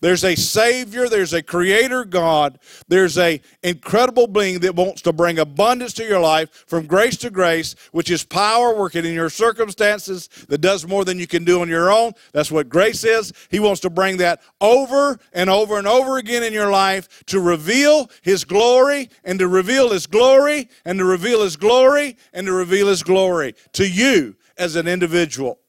There's 0.01 0.23
a 0.23 0.35
Savior, 0.35 1.07
there's 1.07 1.33
a 1.33 1.41
Creator 1.41 2.05
God, 2.05 2.59
there's 2.87 3.17
a 3.17 3.41
incredible 3.63 4.27
being 4.27 4.59
that 4.59 4.75
wants 4.75 5.01
to 5.03 5.13
bring 5.13 5.39
abundance 5.39 5.93
to 5.93 6.03
your 6.03 6.19
life 6.19 6.65
from 6.67 6.85
grace 6.85 7.17
to 7.17 7.29
grace, 7.29 7.75
which 7.91 8.09
is 8.09 8.23
power 8.23 8.75
working 8.75 9.05
in 9.05 9.13
your 9.13 9.29
circumstances 9.29 10.27
that 10.49 10.59
does 10.59 10.87
more 10.87 11.05
than 11.05 11.19
you 11.19 11.27
can 11.27 11.43
do 11.43 11.61
on 11.61 11.69
your 11.69 11.91
own. 11.91 12.13
That's 12.33 12.51
what 12.51 12.69
grace 12.69 13.03
is. 13.03 13.33
He 13.49 13.59
wants 13.59 13.81
to 13.81 13.89
bring 13.89 14.17
that 14.17 14.41
over 14.59 15.19
and 15.33 15.49
over 15.49 15.77
and 15.77 15.87
over 15.87 16.17
again 16.17 16.43
in 16.43 16.53
your 16.53 16.71
life 16.71 17.23
to 17.27 17.39
reveal 17.39 18.09
His 18.21 18.43
glory 18.43 19.09
and 19.23 19.39
to 19.39 19.47
reveal 19.47 19.91
His 19.91 20.07
glory 20.07 20.69
and 20.83 20.99
to 20.99 21.05
reveal 21.05 21.41
His 21.41 21.55
glory 21.55 22.17
and 22.33 22.47
to 22.47 22.53
reveal 22.53 22.87
His 22.87 23.03
glory 23.03 23.55
to 23.73 23.87
you 23.87 24.35
as 24.57 24.75
an 24.75 24.87
individual. 24.87 25.59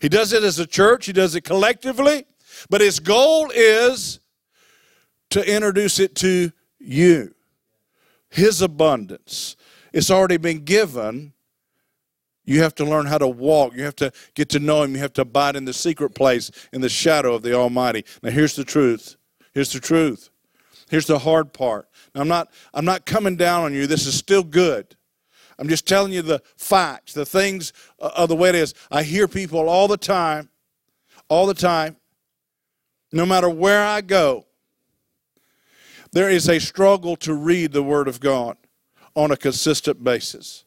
He 0.00 0.08
does 0.08 0.32
it 0.32 0.44
as 0.44 0.58
a 0.58 0.66
church, 0.66 1.06
He 1.06 1.12
does 1.12 1.34
it 1.34 1.42
collectively. 1.42 2.26
But 2.70 2.80
his 2.80 3.00
goal 3.00 3.50
is 3.54 4.20
to 5.30 5.52
introduce 5.52 5.98
it 5.98 6.14
to 6.16 6.52
you. 6.78 7.34
His 8.30 8.62
abundance. 8.62 9.56
It's 9.92 10.10
already 10.10 10.36
been 10.36 10.64
given. 10.64 11.32
You 12.44 12.62
have 12.62 12.74
to 12.76 12.84
learn 12.84 13.06
how 13.06 13.18
to 13.18 13.28
walk. 13.28 13.74
You 13.74 13.84
have 13.84 13.96
to 13.96 14.12
get 14.34 14.48
to 14.50 14.58
know 14.58 14.82
Him. 14.82 14.94
You 14.94 15.00
have 15.00 15.12
to 15.14 15.22
abide 15.22 15.56
in 15.56 15.64
the 15.64 15.72
secret 15.72 16.10
place, 16.10 16.50
in 16.72 16.80
the 16.80 16.88
shadow 16.88 17.34
of 17.34 17.42
the 17.42 17.54
Almighty. 17.54 18.04
Now, 18.22 18.30
here's 18.30 18.56
the 18.56 18.64
truth. 18.64 19.16
Here's 19.52 19.72
the 19.72 19.80
truth. 19.80 20.30
Here's 20.90 21.06
the 21.06 21.18
hard 21.18 21.52
part. 21.52 21.88
Now, 22.14 22.20
I'm 22.20 22.28
not, 22.28 22.50
I'm 22.74 22.84
not 22.84 23.06
coming 23.06 23.36
down 23.36 23.64
on 23.64 23.72
you. 23.72 23.86
This 23.86 24.06
is 24.06 24.14
still 24.14 24.42
good. 24.42 24.94
I'm 25.58 25.68
just 25.68 25.86
telling 25.86 26.12
you 26.12 26.22
the 26.22 26.42
facts, 26.56 27.14
the 27.14 27.24
things 27.24 27.72
uh, 28.00 28.10
of 28.16 28.28
the 28.28 28.36
way 28.36 28.48
it 28.50 28.56
is. 28.56 28.74
I 28.90 29.04
hear 29.04 29.28
people 29.28 29.68
all 29.68 29.88
the 29.88 29.96
time, 29.96 30.50
all 31.28 31.46
the 31.46 31.54
time, 31.54 31.96
no 33.14 33.24
matter 33.24 33.48
where 33.48 33.84
I 33.84 34.00
go, 34.00 34.44
there 36.12 36.28
is 36.28 36.48
a 36.48 36.58
struggle 36.58 37.16
to 37.16 37.32
read 37.32 37.72
the 37.72 37.82
Word 37.82 38.08
of 38.08 38.18
God 38.20 38.56
on 39.14 39.30
a 39.30 39.36
consistent 39.36 40.02
basis. 40.02 40.64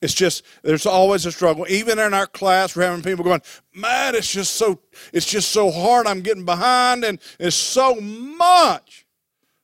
It's 0.00 0.14
just 0.14 0.44
there's 0.62 0.86
always 0.86 1.26
a 1.26 1.32
struggle. 1.32 1.66
Even 1.68 1.98
in 1.98 2.14
our 2.14 2.26
class, 2.26 2.76
we're 2.76 2.84
having 2.84 3.02
people 3.02 3.24
going, 3.24 3.42
"Man, 3.74 4.14
it's 4.14 4.30
just 4.30 4.54
so 4.54 4.80
it's 5.12 5.26
just 5.26 5.50
so 5.50 5.70
hard. 5.70 6.06
I'm 6.06 6.20
getting 6.20 6.44
behind, 6.44 7.02
and 7.02 7.18
it's 7.40 7.56
so 7.56 7.96
much." 7.96 9.06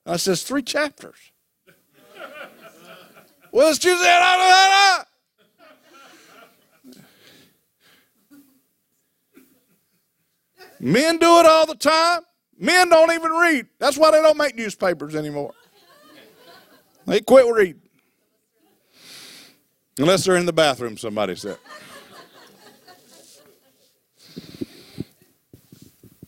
I 0.06 0.16
says 0.16 0.42
three 0.42 0.62
chapters. 0.62 1.18
well, 3.52 3.66
let's 3.66 3.78
choose 3.78 4.00
that. 4.00 5.06
Men 10.80 11.18
do 11.18 11.38
it 11.40 11.46
all 11.46 11.66
the 11.66 11.76
time. 11.76 12.22
Men 12.58 12.88
don't 12.88 13.12
even 13.12 13.30
read. 13.32 13.66
That's 13.78 13.96
why 13.96 14.10
they 14.10 14.22
don't 14.22 14.36
make 14.36 14.54
newspapers 14.54 15.14
anymore. 15.14 15.52
They 17.06 17.20
quit 17.20 17.52
reading. 17.52 17.82
Unless 19.98 20.24
they're 20.24 20.36
in 20.36 20.46
the 20.46 20.52
bathroom, 20.52 20.96
somebody 20.96 21.36
said. 21.36 21.58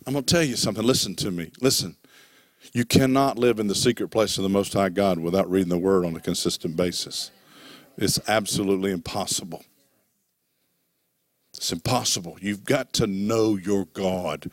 I'm 0.07 0.13
going 0.13 0.25
to 0.25 0.35
tell 0.35 0.45
you 0.45 0.57
something. 0.57 0.85
Listen 0.85 1.15
to 1.17 1.31
me. 1.31 1.51
Listen. 1.61 1.97
You 2.73 2.85
cannot 2.85 3.39
live 3.39 3.59
in 3.59 3.69
the 3.69 3.75
secret 3.75 4.09
place 4.09 4.37
of 4.37 4.43
the 4.43 4.51
Most 4.51 4.75
High 4.75 4.91
God 4.91 5.19
without 5.19 5.51
reading 5.51 5.71
the 5.71 5.79
Word 5.79 6.05
on 6.05 6.15
a 6.15 6.21
consistent 6.21 6.77
basis. 6.77 7.31
It's 7.97 8.21
absolutely 8.29 8.91
impossible. 8.93 9.65
It's 11.57 11.73
impossible. 11.73 12.37
You've 12.41 12.65
got 12.65 12.93
to 12.95 13.07
know 13.07 13.57
your 13.57 13.87
God. 13.87 14.51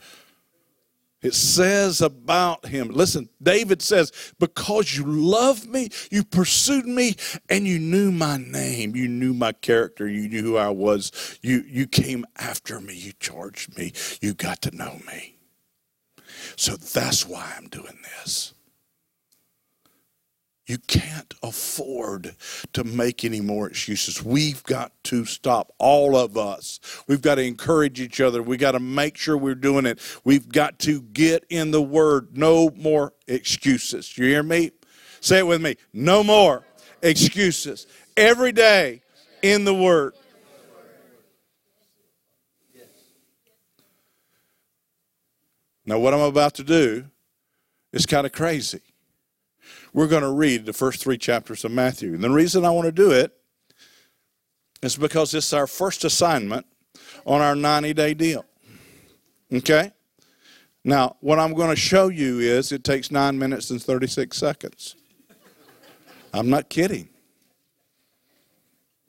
It 1.24 1.34
says 1.34 2.02
about 2.02 2.66
him. 2.66 2.88
Listen, 2.88 3.30
David 3.42 3.80
says, 3.80 4.12
Because 4.38 4.94
you 4.94 5.04
loved 5.04 5.66
me, 5.66 5.88
you 6.10 6.22
pursued 6.22 6.84
me, 6.84 7.16
and 7.48 7.66
you 7.66 7.78
knew 7.78 8.12
my 8.12 8.36
name. 8.36 8.94
You 8.94 9.08
knew 9.08 9.32
my 9.32 9.52
character. 9.52 10.06
You 10.06 10.28
knew 10.28 10.42
who 10.42 10.56
I 10.58 10.68
was. 10.68 11.38
You, 11.40 11.64
you 11.66 11.86
came 11.86 12.26
after 12.36 12.78
me. 12.78 12.94
You 12.94 13.12
charged 13.20 13.78
me. 13.78 13.92
You 14.20 14.34
got 14.34 14.60
to 14.62 14.76
know 14.76 15.00
me. 15.06 15.38
So 16.56 16.76
that's 16.76 17.26
why 17.26 17.54
I'm 17.56 17.68
doing 17.68 17.98
this. 18.02 18.52
You 20.66 20.78
can't 20.78 21.34
afford 21.42 22.36
to 22.72 22.84
make 22.84 23.22
any 23.22 23.42
more 23.42 23.68
excuses. 23.68 24.24
We've 24.24 24.62
got 24.62 24.92
to 25.04 25.26
stop, 25.26 25.72
all 25.78 26.16
of 26.16 26.38
us. 26.38 26.80
We've 27.06 27.20
got 27.20 27.34
to 27.34 27.42
encourage 27.42 28.00
each 28.00 28.18
other. 28.18 28.42
We've 28.42 28.58
got 28.58 28.72
to 28.72 28.80
make 28.80 29.18
sure 29.18 29.36
we're 29.36 29.56
doing 29.56 29.84
it. 29.84 30.00
We've 30.24 30.48
got 30.48 30.78
to 30.80 31.02
get 31.02 31.44
in 31.50 31.70
the 31.70 31.82
Word. 31.82 32.38
No 32.38 32.70
more 32.76 33.12
excuses. 33.28 34.16
You 34.16 34.24
hear 34.24 34.42
me? 34.42 34.70
Say 35.20 35.40
it 35.40 35.46
with 35.46 35.60
me. 35.60 35.76
No 35.92 36.24
more 36.24 36.64
excuses. 37.02 37.86
Every 38.16 38.52
day 38.52 39.02
in 39.42 39.64
the 39.64 39.74
Word. 39.74 40.14
Now, 45.84 45.98
what 45.98 46.14
I'm 46.14 46.20
about 46.20 46.54
to 46.54 46.64
do 46.64 47.04
is 47.92 48.06
kind 48.06 48.24
of 48.24 48.32
crazy 48.32 48.80
we're 49.94 50.08
going 50.08 50.22
to 50.22 50.32
read 50.32 50.66
the 50.66 50.72
first 50.72 51.00
three 51.00 51.16
chapters 51.16 51.64
of 51.64 51.70
Matthew. 51.70 52.12
And 52.12 52.22
the 52.22 52.28
reason 52.28 52.64
I 52.64 52.70
want 52.70 52.86
to 52.86 52.92
do 52.92 53.12
it 53.12 53.32
is 54.82 54.96
because 54.96 55.32
it's 55.32 55.52
our 55.52 55.68
first 55.68 56.04
assignment 56.04 56.66
on 57.24 57.40
our 57.40 57.54
90 57.54 57.94
day 57.94 58.12
deal. 58.12 58.44
Okay? 59.52 59.92
Now, 60.84 61.16
what 61.20 61.38
I'm 61.38 61.54
going 61.54 61.70
to 61.70 61.76
show 61.76 62.08
you 62.08 62.40
is 62.40 62.72
it 62.72 62.84
takes 62.84 63.10
nine 63.10 63.38
minutes 63.38 63.70
and 63.70 63.80
36 63.80 64.36
seconds. 64.36 64.96
I'm 66.34 66.50
not 66.50 66.68
kidding. 66.68 67.08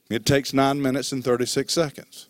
It 0.09 0.23
takes 0.25 0.53
nine 0.53 0.79
minutes 0.79 1.11
and 1.11 1.23
36 1.23 1.73
seconds. 1.73 2.29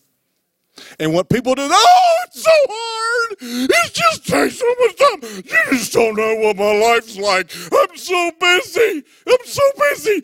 And 1.00 1.14
what 1.14 1.30
people 1.30 1.56
do, 1.56 1.68
oh, 1.70 2.16
it's 2.28 2.44
so 2.44 2.52
hard. 2.70 3.38
It 3.42 3.94
just 3.94 4.28
takes 4.28 4.60
so 4.60 4.76
much 4.80 4.96
time. 4.98 5.44
You 5.46 5.78
just 5.78 5.94
don't 5.94 6.16
know 6.16 6.36
what 6.36 6.58
my 6.58 6.78
life's 6.78 7.18
like. 7.18 7.52
I'm 7.72 7.98
so 7.98 8.32
busy. 8.40 9.04
I'm 9.28 9.46
so 9.46 9.62
busy. 9.90 10.24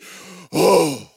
Oh. 0.52 1.08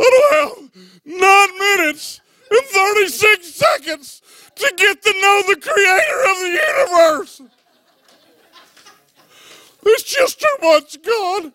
I 0.00 0.10
don't 0.10 0.34
have 0.34 0.70
nine 1.04 1.58
minutes 1.58 2.20
and 2.50 2.64
36 2.66 3.54
seconds 3.54 4.22
to 4.56 4.74
get 4.76 5.02
to 5.02 5.12
know 5.20 5.42
the 5.48 5.60
creator 5.60 6.20
of 6.30 6.38
the 6.40 6.60
universe. 6.98 7.40
It's 9.84 10.02
just 10.04 10.40
too 10.40 10.56
much, 10.60 11.02
God. 11.02 11.52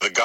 The 0.00 0.10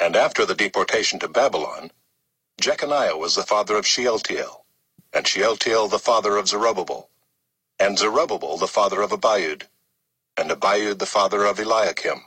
And 0.00 0.16
after 0.16 0.46
the 0.46 0.54
deportation 0.54 1.18
to 1.20 1.28
Babylon, 1.28 1.90
Jeconiah 2.60 3.16
was 3.16 3.34
the 3.36 3.42
father 3.44 3.76
of 3.76 3.86
Shealtiel, 3.86 4.66
and 5.12 5.26
Shealtiel 5.26 5.88
the 5.88 5.98
father 5.98 6.36
of 6.38 6.48
Zerubbabel, 6.48 7.10
and 7.80 7.98
Zerubbabel 7.98 8.58
the 8.58 8.68
father 8.68 9.02
of 9.02 9.12
Abiud, 9.12 9.64
and 10.36 10.50
Abiud 10.50 10.98
the 11.00 11.06
father 11.06 11.44
of 11.46 11.60
Eliakim, 11.60 12.22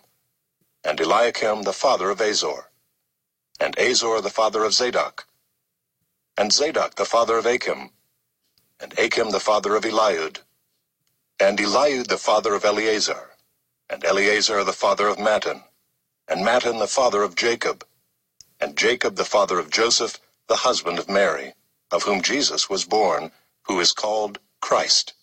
and 0.83 0.99
Eliakim 1.01 1.63
the 1.63 1.73
father 1.73 2.09
of 2.11 2.21
Azor, 2.21 2.71
and 3.59 3.77
Azor 3.79 4.21
the 4.21 4.29
father 4.31 4.63
of 4.65 4.73
Zadok, 4.73 5.27
and 6.37 6.53
Zadok 6.53 6.95
the 6.95 7.05
father 7.05 7.37
of 7.37 7.45
Achim, 7.47 7.91
and 8.79 8.97
Achim 8.99 9.31
the 9.31 9.41
father 9.41 9.75
of 9.75 9.83
Eliud, 9.85 10.39
and 11.39 11.59
Eliud 11.59 12.07
the 12.07 12.17
father 12.19 12.55
of 12.55 12.65
Eleazar, 12.65 13.31
and 13.89 14.05
Eleazar 14.05 14.63
the 14.65 14.73
father 14.73 15.07
of 15.07 15.17
Matthan, 15.19 15.63
and 16.29 16.41
Matthan 16.45 16.79
the 16.79 16.87
father 16.87 17.23
of 17.23 17.35
Jacob, 17.35 17.85
and 18.59 18.77
Jacob 18.77 19.15
the 19.17 19.25
father 19.25 19.59
of 19.59 19.71
Joseph, 19.71 20.19
the 20.47 20.57
husband 20.57 20.99
of 20.99 21.09
Mary, 21.09 21.53
of 21.91 22.03
whom 22.03 22.21
Jesus 22.21 22.69
was 22.69 22.85
born, 22.85 23.31
who 23.67 23.79
is 23.79 23.93
called 23.93 24.39
Christ. 24.61 25.13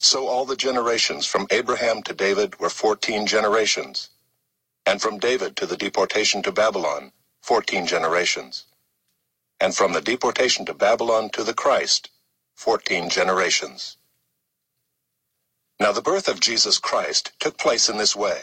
So 0.00 0.28
all 0.28 0.46
the 0.46 0.56
generations 0.56 1.26
from 1.26 1.48
Abraham 1.50 2.02
to 2.04 2.14
David 2.14 2.60
were 2.60 2.70
fourteen 2.70 3.26
generations, 3.26 4.10
and 4.86 5.02
from 5.02 5.18
David 5.18 5.56
to 5.56 5.66
the 5.66 5.76
deportation 5.76 6.42
to 6.44 6.52
Babylon, 6.52 7.12
fourteen 7.42 7.86
generations, 7.86 8.66
and 9.60 9.74
from 9.74 9.92
the 9.94 10.02
deportation 10.02 10.66
to 10.66 10.74
Babylon 10.74 11.30
to 11.30 11.44
the 11.44 11.54
Christ, 11.54 12.10
fourteen 12.56 13.10
generations. 13.10 13.96
Now 15.80 15.92
the 15.92 16.02
birth 16.02 16.28
of 16.28 16.40
Jesus 16.40 16.78
Christ 16.78 17.32
took 17.40 17.58
place 17.58 17.88
in 17.90 17.98
this 17.98 18.16
way. 18.16 18.42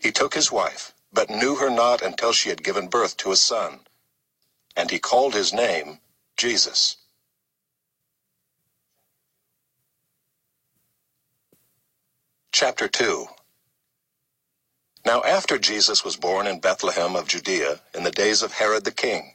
He 0.00 0.12
took 0.12 0.34
his 0.34 0.52
wife, 0.52 0.94
but 1.12 1.30
knew 1.30 1.56
her 1.56 1.70
not 1.70 2.02
until 2.02 2.32
she 2.32 2.50
had 2.50 2.64
given 2.64 2.88
birth 2.88 3.16
to 3.18 3.32
a 3.32 3.36
son, 3.36 3.82
and 4.76 4.90
he 4.90 4.98
called 5.00 5.34
his 5.34 5.52
name 5.52 6.00
Jesus. 6.36 6.98
Chapter 12.52 12.88
2 12.88 13.26
Now 15.06 15.22
after 15.24 15.58
Jesus 15.58 16.04
was 16.04 16.16
born 16.16 16.46
in 16.46 16.60
Bethlehem 16.60 17.16
of 17.16 17.28
Judea, 17.28 17.80
in 17.94 18.04
the 18.04 18.12
days 18.12 18.42
of 18.42 18.52
Herod 18.54 18.84
the 18.84 18.92
king, 18.92 19.34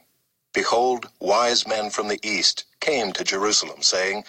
behold, 0.54 1.10
wise 1.20 1.66
men 1.66 1.90
from 1.90 2.08
the 2.08 2.20
east 2.22 2.64
came 2.80 3.12
to 3.14 3.24
Jerusalem, 3.24 3.82
saying, 3.82 4.24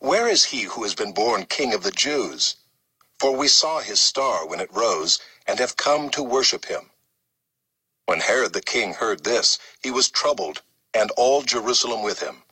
Where 0.00 0.28
is 0.28 0.46
he 0.46 0.62
who 0.64 0.84
has 0.84 0.94
been 0.94 1.12
born 1.14 1.46
king 1.46 1.74
of 1.74 1.82
the 1.84 1.92
Jews? 1.92 2.56
For 3.20 3.36
we 3.36 3.48
saw 3.48 3.80
his 3.80 4.00
star 4.00 4.46
when 4.46 4.60
it 4.60 4.72
rose, 4.72 5.20
and 5.46 5.58
have 5.60 5.76
come 5.76 6.10
to 6.10 6.22
worship 6.22 6.66
him. 6.66 6.90
When 8.06 8.20
Herod 8.20 8.52
the 8.54 8.62
king 8.62 8.94
heard 8.94 9.24
this, 9.24 9.58
he 9.82 9.90
was 9.90 10.10
troubled, 10.10 10.62
and 10.94 11.10
all 11.12 11.42
Jerusalem 11.42 12.02
with 12.02 12.20
him. 12.20 12.42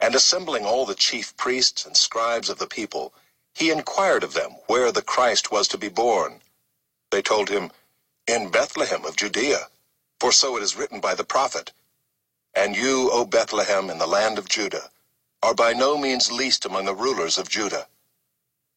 And 0.00 0.14
assembling 0.14 0.66
all 0.66 0.86
the 0.86 0.94
chief 0.96 1.36
priests 1.36 1.86
and 1.86 1.96
scribes 1.96 2.50
of 2.50 2.58
the 2.58 2.68
people, 2.68 3.14
he 3.54 3.70
inquired 3.70 4.24
of 4.24 4.34
them 4.34 4.52
where 4.68 4.92
the 4.92 5.02
Christ 5.02 5.52
was 5.52 5.68
to 5.68 5.78
be 5.78 5.88
born. 5.88 6.42
They 7.10 7.22
told 7.22 7.50
him, 7.50 7.72
In 8.26 8.50
Bethlehem 8.50 9.04
of 9.06 9.16
Judea, 9.16 9.68
for 10.20 10.32
so 10.32 10.56
it 10.56 10.62
is 10.64 10.76
written 10.76 11.00
by 11.00 11.14
the 11.14 11.24
prophet, 11.24 11.72
And 12.54 12.76
you, 12.76 13.10
O 13.12 13.24
Bethlehem, 13.26 13.90
in 13.90 13.98
the 13.98 14.06
land 14.08 14.38
of 14.38 14.48
Judah, 14.48 14.90
are 15.42 15.54
by 15.54 15.72
no 15.74 15.98
means 15.98 16.32
least 16.32 16.66
among 16.66 16.86
the 16.86 16.94
rulers 16.94 17.38
of 17.38 17.48
Judah. 17.48 17.88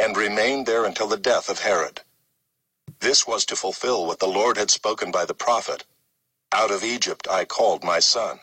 and 0.00 0.16
remained 0.16 0.66
there 0.66 0.86
until 0.86 1.08
the 1.08 1.18
death 1.18 1.50
of 1.50 1.60
Herod. 1.60 2.02
This 3.00 3.26
was 3.26 3.44
to 3.46 3.56
fulfill 3.56 4.06
what 4.06 4.20
the 4.20 4.28
Lord 4.28 4.56
had 4.58 4.70
spoken 4.70 5.10
by 5.12 5.24
the 5.26 5.34
prophet, 5.34 5.84
Out 6.52 6.70
of 6.72 6.84
Egypt 6.84 7.28
I 7.30 7.44
called 7.44 7.84
my 7.84 8.00
son. 8.00 8.40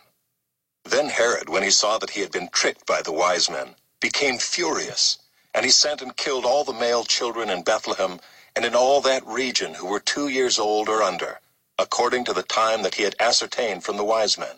Then 0.85 1.09
Herod, 1.09 1.49
when 1.49 1.63
he 1.63 1.71
saw 1.71 1.97
that 1.99 2.11
he 2.11 2.21
had 2.21 2.31
been 2.31 2.49
tricked 2.49 2.85
by 2.87 3.01
the 3.01 3.13
wise 3.13 3.49
men, 3.49 3.75
became 4.01 4.39
furious, 4.39 5.19
and 5.53 5.65
he 5.65 5.71
sent 5.71 6.01
and 6.01 6.17
killed 6.17 6.45
all 6.45 6.63
the 6.65 6.73
male 6.73 7.03
children 7.05 7.49
in 7.49 7.63
Bethlehem 7.63 8.19
and 8.55 8.65
in 8.65 8.75
all 8.75 9.01
that 9.01 9.25
region 9.27 9.75
who 9.75 9.87
were 9.87 9.99
two 10.01 10.29
years 10.29 10.59
old 10.59 10.89
or 10.89 11.03
under, 11.03 11.39
according 11.79 12.25
to 12.25 12.33
the 12.33 12.43
time 12.43 12.83
that 12.83 12.95
he 12.95 13.03
had 13.03 13.15
ascertained 13.19 13.83
from 13.83 13.97
the 13.97 14.05
wise 14.05 14.37
men. 14.37 14.57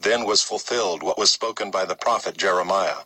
Then 0.00 0.26
was 0.26 0.42
fulfilled 0.42 1.02
what 1.02 1.18
was 1.18 1.32
spoken 1.32 1.70
by 1.70 1.86
the 1.86 1.96
prophet 1.96 2.36
Jeremiah. 2.38 3.04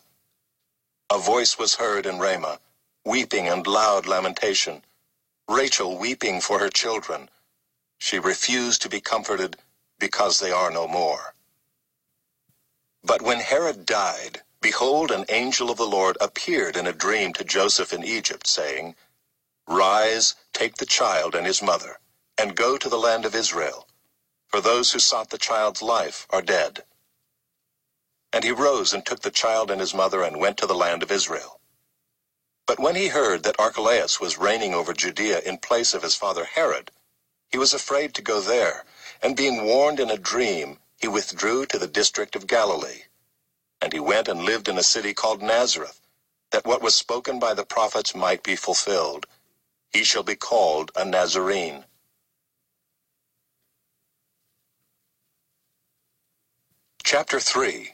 A 1.11 1.19
voice 1.19 1.57
was 1.57 1.75
heard 1.75 2.05
in 2.05 2.19
Ramah, 2.19 2.59
weeping 3.05 3.47
and 3.47 3.65
loud 3.67 4.07
lamentation, 4.07 4.83
Rachel 5.49 5.97
weeping 5.97 6.41
for 6.41 6.59
her 6.59 6.69
children. 6.69 7.29
She 7.99 8.19
refused 8.19 8.81
to 8.83 8.89
be 8.89 9.01
comforted 9.01 9.57
because 9.99 10.39
they 10.39 10.51
are 10.51 10.71
no 10.71 10.87
more. 10.87 11.33
But 13.03 13.21
when 13.23 13.39
Herod 13.39 13.85
died, 13.85 14.41
behold, 14.61 15.11
an 15.11 15.25
angel 15.29 15.71
of 15.71 15.77
the 15.77 15.87
Lord 15.87 16.17
appeared 16.21 16.77
in 16.77 16.87
a 16.87 16.93
dream 16.93 17.33
to 17.33 17.43
Joseph 17.45 17.93
in 17.93 18.03
Egypt, 18.03 18.47
saying, 18.47 18.95
Rise, 19.67 20.35
take 20.53 20.75
the 20.77 20.85
child 20.87 21.35
and 21.35 21.47
his 21.47 21.61
mother, 21.63 21.99
and 22.37 22.55
go 22.55 22.77
to 22.77 22.89
the 22.89 22.99
land 22.99 23.25
of 23.25 23.35
Israel, 23.35 23.87
for 24.49 24.61
those 24.61 24.91
who 24.93 24.99
sought 24.99 25.31
the 25.31 25.39
child's 25.39 25.81
life 25.81 26.27
are 26.31 26.41
dead. 26.43 26.83
And 28.33 28.43
he 28.43 28.51
rose 28.51 28.93
and 28.93 29.05
took 29.05 29.21
the 29.21 29.31
child 29.31 29.71
and 29.71 29.81
his 29.81 29.95
mother 29.95 30.23
and 30.23 30.39
went 30.41 30.57
to 30.59 30.67
the 30.67 30.75
land 30.75 31.03
of 31.03 31.11
Israel. 31.11 31.61
But 32.67 32.79
when 32.79 32.95
he 32.95 33.09
heard 33.09 33.43
that 33.43 33.59
Archelaus 33.59 34.19
was 34.21 34.39
reigning 34.39 34.73
over 34.73 34.93
Judea 34.93 35.41
in 35.41 35.57
place 35.59 35.93
of 35.93 36.03
his 36.03 36.15
father 36.15 36.45
Herod, 36.45 36.91
he 37.51 37.57
was 37.59 37.73
afraid 37.73 38.13
to 38.15 38.21
go 38.21 38.41
there, 38.41 38.85
and 39.23 39.37
being 39.37 39.65
warned 39.65 39.99
in 39.99 40.11
a 40.11 40.17
dream, 40.17 40.79
he 41.01 41.07
withdrew 41.07 41.65
to 41.67 41.79
the 41.79 41.87
district 41.87 42.35
of 42.35 42.47
Galilee. 42.47 43.03
And 43.81 43.93
he 43.93 43.99
went 43.99 44.27
and 44.29 44.43
lived 44.43 44.69
in 44.69 44.77
a 44.77 44.83
city 44.83 45.13
called 45.13 45.41
Nazareth, 45.41 46.01
that 46.51 46.65
what 46.65 46.81
was 46.83 46.95
spoken 46.95 47.39
by 47.39 47.53
the 47.53 47.65
prophets 47.65 48.15
might 48.15 48.43
be 48.43 48.55
fulfilled. 48.55 49.27
He 49.93 50.03
shall 50.03 50.23
be 50.23 50.35
called 50.35 50.91
a 50.95 51.05
Nazarene. 51.05 51.85
Chapter 57.03 57.39
3 57.39 57.93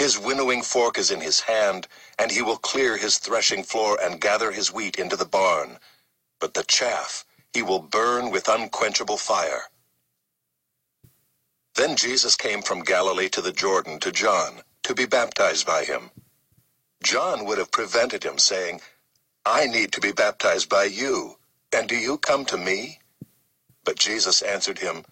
His 0.00 0.18
winnowing 0.18 0.62
fork 0.62 0.96
is 0.96 1.10
in 1.10 1.20
his 1.20 1.40
hand, 1.40 1.86
and 2.18 2.30
he 2.30 2.40
will 2.40 2.56
clear 2.56 2.96
his 2.96 3.18
threshing 3.18 3.62
floor 3.62 3.98
and 4.02 4.18
gather 4.18 4.50
his 4.50 4.72
wheat 4.72 4.98
into 4.98 5.14
the 5.14 5.26
barn. 5.26 5.78
But 6.40 6.54
the 6.54 6.64
chaff 6.64 7.26
he 7.52 7.60
will 7.60 7.80
burn 7.82 8.30
with 8.30 8.48
unquenchable 8.48 9.18
fire. 9.18 9.64
Then 11.74 11.96
Jesus 11.96 12.34
came 12.34 12.62
from 12.62 12.82
Galilee 12.82 13.28
to 13.28 13.42
the 13.42 13.52
Jordan 13.52 14.00
to 14.00 14.10
John 14.10 14.62
to 14.84 14.94
be 14.94 15.04
baptized 15.04 15.66
by 15.66 15.84
him. 15.84 16.10
John 17.04 17.44
would 17.44 17.58
have 17.58 17.70
prevented 17.70 18.24
him, 18.24 18.38
saying, 18.38 18.80
I 19.44 19.66
need 19.66 19.92
to 19.92 20.00
be 20.00 20.12
baptized 20.12 20.70
by 20.70 20.84
you, 20.84 21.36
and 21.74 21.86
do 21.86 21.96
you 21.96 22.16
come 22.16 22.46
to 22.46 22.56
me? 22.56 23.00
But 23.84 23.98
Jesus 23.98 24.40
answered 24.40 24.78
him, 24.78 25.04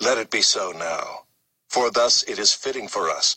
Let 0.00 0.18
it 0.18 0.30
be 0.30 0.42
so 0.42 0.72
now, 0.72 1.26
for 1.68 1.92
thus 1.92 2.24
it 2.24 2.40
is 2.40 2.52
fitting 2.54 2.88
for 2.88 3.08
us 3.08 3.36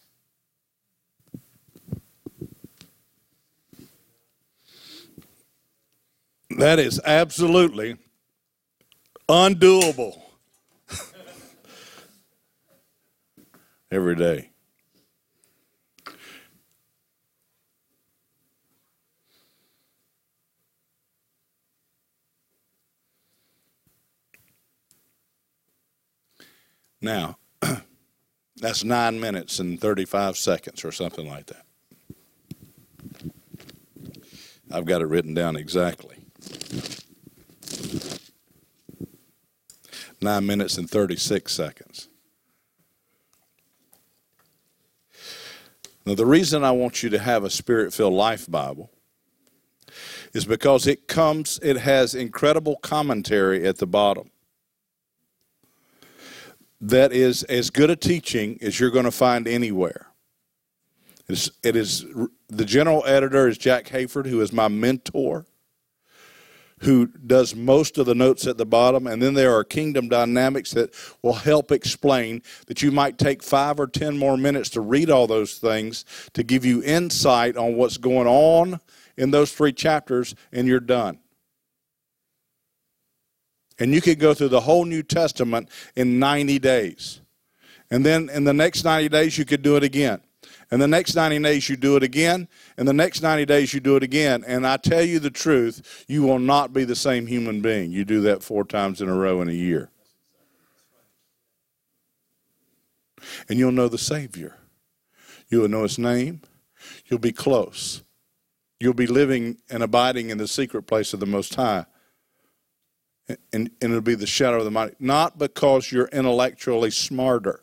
That 6.57 6.79
is 6.79 6.99
absolutely 7.05 7.97
undoable 9.29 10.21
every 13.91 14.15
day. 14.15 14.49
Now, 27.01 27.37
that's 28.57 28.83
nine 28.83 29.19
minutes 29.19 29.59
and 29.59 29.79
35 29.79 30.37
seconds 30.37 30.85
or 30.85 30.91
something 30.91 31.27
like 31.27 31.47
that. 31.47 31.65
I've 34.71 34.85
got 34.85 35.01
it 35.01 35.07
written 35.07 35.33
down 35.33 35.55
exactly. 35.55 36.20
Nine 40.21 40.45
minutes 40.45 40.77
and 40.77 40.89
36 40.89 41.51
seconds. 41.51 42.07
Now, 46.05 46.15
the 46.15 46.25
reason 46.25 46.63
I 46.63 46.71
want 46.71 47.03
you 47.03 47.09
to 47.09 47.19
have 47.19 47.43
a 47.43 47.49
spirit 47.49 47.93
filled 47.93 48.13
life 48.13 48.49
Bible 48.49 48.91
is 50.33 50.45
because 50.45 50.87
it 50.87 51.07
comes, 51.07 51.59
it 51.61 51.77
has 51.77 52.15
incredible 52.15 52.77
commentary 52.77 53.67
at 53.67 53.77
the 53.77 53.87
bottom 53.87 54.31
that 56.81 57.13
is 57.13 57.43
as 57.43 57.69
good 57.69 57.91
a 57.91 57.95
teaching 57.95 58.57
as 58.61 58.79
you're 58.79 58.89
going 58.89 59.05
to 59.05 59.11
find 59.11 59.47
anywhere. 59.47 60.07
It 61.27 61.33
is, 61.33 61.51
it 61.63 61.75
is 61.75 62.05
the 62.49 62.65
general 62.65 63.03
editor 63.05 63.47
is 63.47 63.57
Jack 63.57 63.85
Hayford, 63.85 64.25
who 64.25 64.41
is 64.41 64.51
my 64.51 64.67
mentor, 64.67 65.45
who 66.81 67.07
does 67.07 67.55
most 67.55 67.97
of 67.97 68.05
the 68.05 68.15
notes 68.15 68.47
at 68.47 68.57
the 68.57 68.65
bottom, 68.65 69.07
and 69.07 69.21
then 69.21 69.33
there 69.33 69.55
are 69.55 69.63
kingdom 69.63 70.09
dynamics 70.09 70.71
that 70.71 70.93
will 71.21 71.33
help 71.33 71.71
explain 71.71 72.41
that 72.67 72.81
you 72.81 72.91
might 72.91 73.17
take 73.17 73.43
five 73.43 73.79
or 73.79 73.87
ten 73.87 74.17
more 74.17 74.37
minutes 74.37 74.69
to 74.69 74.81
read 74.81 75.09
all 75.09 75.27
those 75.27 75.57
things 75.57 76.05
to 76.33 76.43
give 76.43 76.65
you 76.65 76.83
insight 76.83 77.55
on 77.55 77.75
what's 77.75 77.97
going 77.97 78.27
on 78.27 78.79
in 79.15 79.31
those 79.31 79.51
three 79.53 79.73
chapters, 79.73 80.35
and 80.51 80.67
you're 80.67 80.79
done. 80.79 81.19
And 83.79 83.93
you 83.93 84.01
could 84.01 84.19
go 84.19 84.33
through 84.33 84.49
the 84.49 84.61
whole 84.61 84.85
New 84.85 85.03
Testament 85.03 85.69
in 85.95 86.19
90 86.19 86.59
days. 86.59 87.21
And 87.89 88.05
then 88.05 88.29
in 88.29 88.43
the 88.43 88.53
next 88.53 88.83
90 88.83 89.09
days, 89.09 89.37
you 89.37 89.45
could 89.45 89.61
do 89.61 89.75
it 89.75 89.83
again. 89.83 90.21
And 90.71 90.81
the 90.81 90.87
next 90.87 91.15
90 91.15 91.39
days, 91.39 91.67
you 91.67 91.75
do 91.75 91.97
it 91.97 92.03
again. 92.03 92.47
And 92.77 92.87
the 92.87 92.93
next 92.93 93.21
90 93.21 93.45
days, 93.45 93.73
you 93.73 93.79
do 93.79 93.97
it 93.97 94.03
again. 94.03 94.43
And 94.47 94.65
I 94.65 94.77
tell 94.77 95.03
you 95.03 95.19
the 95.19 95.29
truth, 95.29 96.05
you 96.07 96.23
will 96.23 96.39
not 96.39 96.71
be 96.71 96.85
the 96.85 96.95
same 96.95 97.27
human 97.27 97.61
being. 97.61 97.91
You 97.91 98.05
do 98.05 98.21
that 98.21 98.41
four 98.41 98.63
times 98.63 99.01
in 99.01 99.09
a 99.09 99.13
row 99.13 99.41
in 99.41 99.49
a 99.49 99.53
year. 99.53 99.89
And 103.49 103.59
you'll 103.59 103.73
know 103.73 103.89
the 103.89 103.97
Savior. 103.97 104.55
You'll 105.49 105.67
know 105.67 105.83
His 105.83 105.99
name. 105.99 106.41
You'll 107.05 107.19
be 107.19 107.33
close. 107.33 108.01
You'll 108.79 108.93
be 108.93 109.07
living 109.07 109.57
and 109.69 109.83
abiding 109.83 110.29
in 110.29 110.37
the 110.37 110.47
secret 110.47 110.83
place 110.83 111.13
of 111.13 111.19
the 111.19 111.25
Most 111.25 111.53
High 111.53 111.85
and, 113.27 113.41
and 113.53 113.69
it'll 113.81 114.01
be 114.01 114.15
the 114.15 114.27
shadow 114.27 114.59
of 114.59 114.65
the 114.65 114.71
mighty. 114.71 114.95
Not 114.99 115.37
because 115.37 115.91
you're 115.91 116.07
intellectually 116.07 116.91
smarter, 116.91 117.61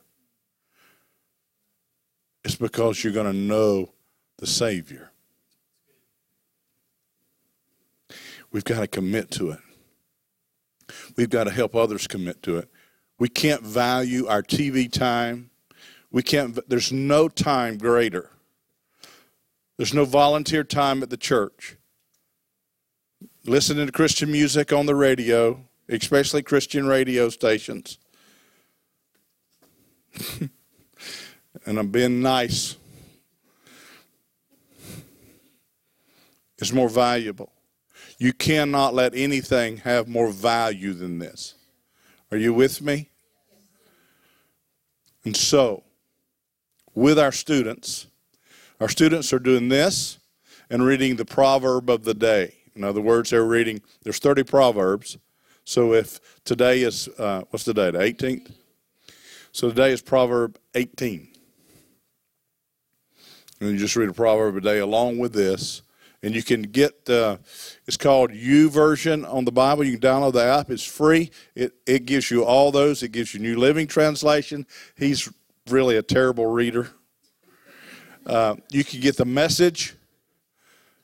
it's 2.48 2.56
because 2.56 3.04
you're 3.04 3.12
going 3.12 3.30
to 3.30 3.38
know 3.38 3.92
the 4.38 4.46
Savior. 4.46 5.10
We've 8.50 8.64
got 8.64 8.80
to 8.80 8.86
commit 8.86 9.30
to 9.32 9.50
it. 9.50 9.60
We've 11.14 11.28
got 11.28 11.44
to 11.44 11.50
help 11.50 11.76
others 11.76 12.06
commit 12.06 12.42
to 12.44 12.56
it. 12.56 12.70
We 13.18 13.28
can't 13.28 13.62
value 13.62 14.26
our 14.28 14.42
TV 14.42 14.90
time. 14.90 15.50
We 16.10 16.22
can't, 16.22 16.58
there's 16.70 16.90
no 16.90 17.28
time 17.28 17.76
greater. 17.76 18.30
There's 19.76 19.92
no 19.92 20.06
volunteer 20.06 20.64
time 20.64 21.02
at 21.02 21.10
the 21.10 21.18
church 21.18 21.76
listening 23.44 23.84
to 23.84 23.92
Christian 23.92 24.32
music 24.32 24.72
on 24.72 24.86
the 24.86 24.94
radio, 24.94 25.66
especially 25.86 26.42
Christian 26.42 26.86
radio 26.86 27.28
stations. 27.28 27.98
and 31.66 31.78
I'm 31.78 31.88
being 31.88 32.22
nice. 32.22 32.76
Is 36.58 36.72
more 36.72 36.88
valuable. 36.88 37.52
You 38.18 38.32
cannot 38.32 38.92
let 38.92 39.14
anything 39.14 39.76
have 39.78 40.08
more 40.08 40.30
value 40.30 40.92
than 40.92 41.20
this. 41.20 41.54
Are 42.32 42.36
you 42.36 42.52
with 42.52 42.82
me? 42.82 43.10
And 45.24 45.36
so, 45.36 45.84
with 46.94 47.18
our 47.18 47.30
students, 47.30 48.08
our 48.80 48.88
students 48.88 49.32
are 49.32 49.38
doing 49.38 49.68
this 49.68 50.18
and 50.68 50.84
reading 50.84 51.16
the 51.16 51.24
proverb 51.24 51.88
of 51.90 52.04
the 52.04 52.14
day. 52.14 52.54
In 52.74 52.84
other 52.84 53.00
words, 53.00 53.30
they're 53.30 53.44
reading, 53.44 53.82
there's 54.02 54.18
30 54.18 54.44
Proverbs. 54.44 55.18
So 55.64 55.92
if 55.92 56.20
today 56.44 56.82
is, 56.82 57.08
uh, 57.18 57.42
what's 57.50 57.64
the 57.64 57.74
day, 57.74 57.90
the 57.90 57.98
18th? 57.98 58.52
So 59.52 59.68
today 59.68 59.90
is 59.90 60.00
Proverb 60.00 60.58
18. 60.74 61.28
And 63.60 63.70
you 63.70 63.78
just 63.78 63.96
read 63.96 64.08
a 64.08 64.12
proverb 64.12 64.56
a 64.56 64.60
day 64.60 64.78
along 64.78 65.18
with 65.18 65.32
this. 65.32 65.82
And 66.22 66.34
you 66.34 66.42
can 66.42 66.62
get, 66.62 67.08
uh, 67.08 67.36
it's 67.86 67.96
called 67.96 68.32
U 68.32 68.70
YouVersion 68.70 69.32
on 69.32 69.44
the 69.44 69.52
Bible. 69.52 69.84
You 69.84 69.98
can 69.98 70.00
download 70.00 70.32
the 70.32 70.44
app. 70.44 70.70
It's 70.70 70.84
free. 70.84 71.30
It, 71.54 71.74
it 71.86 72.06
gives 72.06 72.30
you 72.30 72.44
all 72.44 72.72
those. 72.72 73.02
It 73.02 73.12
gives 73.12 73.34
you 73.34 73.40
New 73.40 73.56
Living 73.56 73.86
Translation. 73.86 74.66
He's 74.96 75.32
really 75.68 75.96
a 75.96 76.02
terrible 76.02 76.46
reader. 76.46 76.90
Uh, 78.26 78.56
you 78.70 78.84
can 78.84 79.00
get 79.00 79.16
the 79.16 79.24
message. 79.24 79.94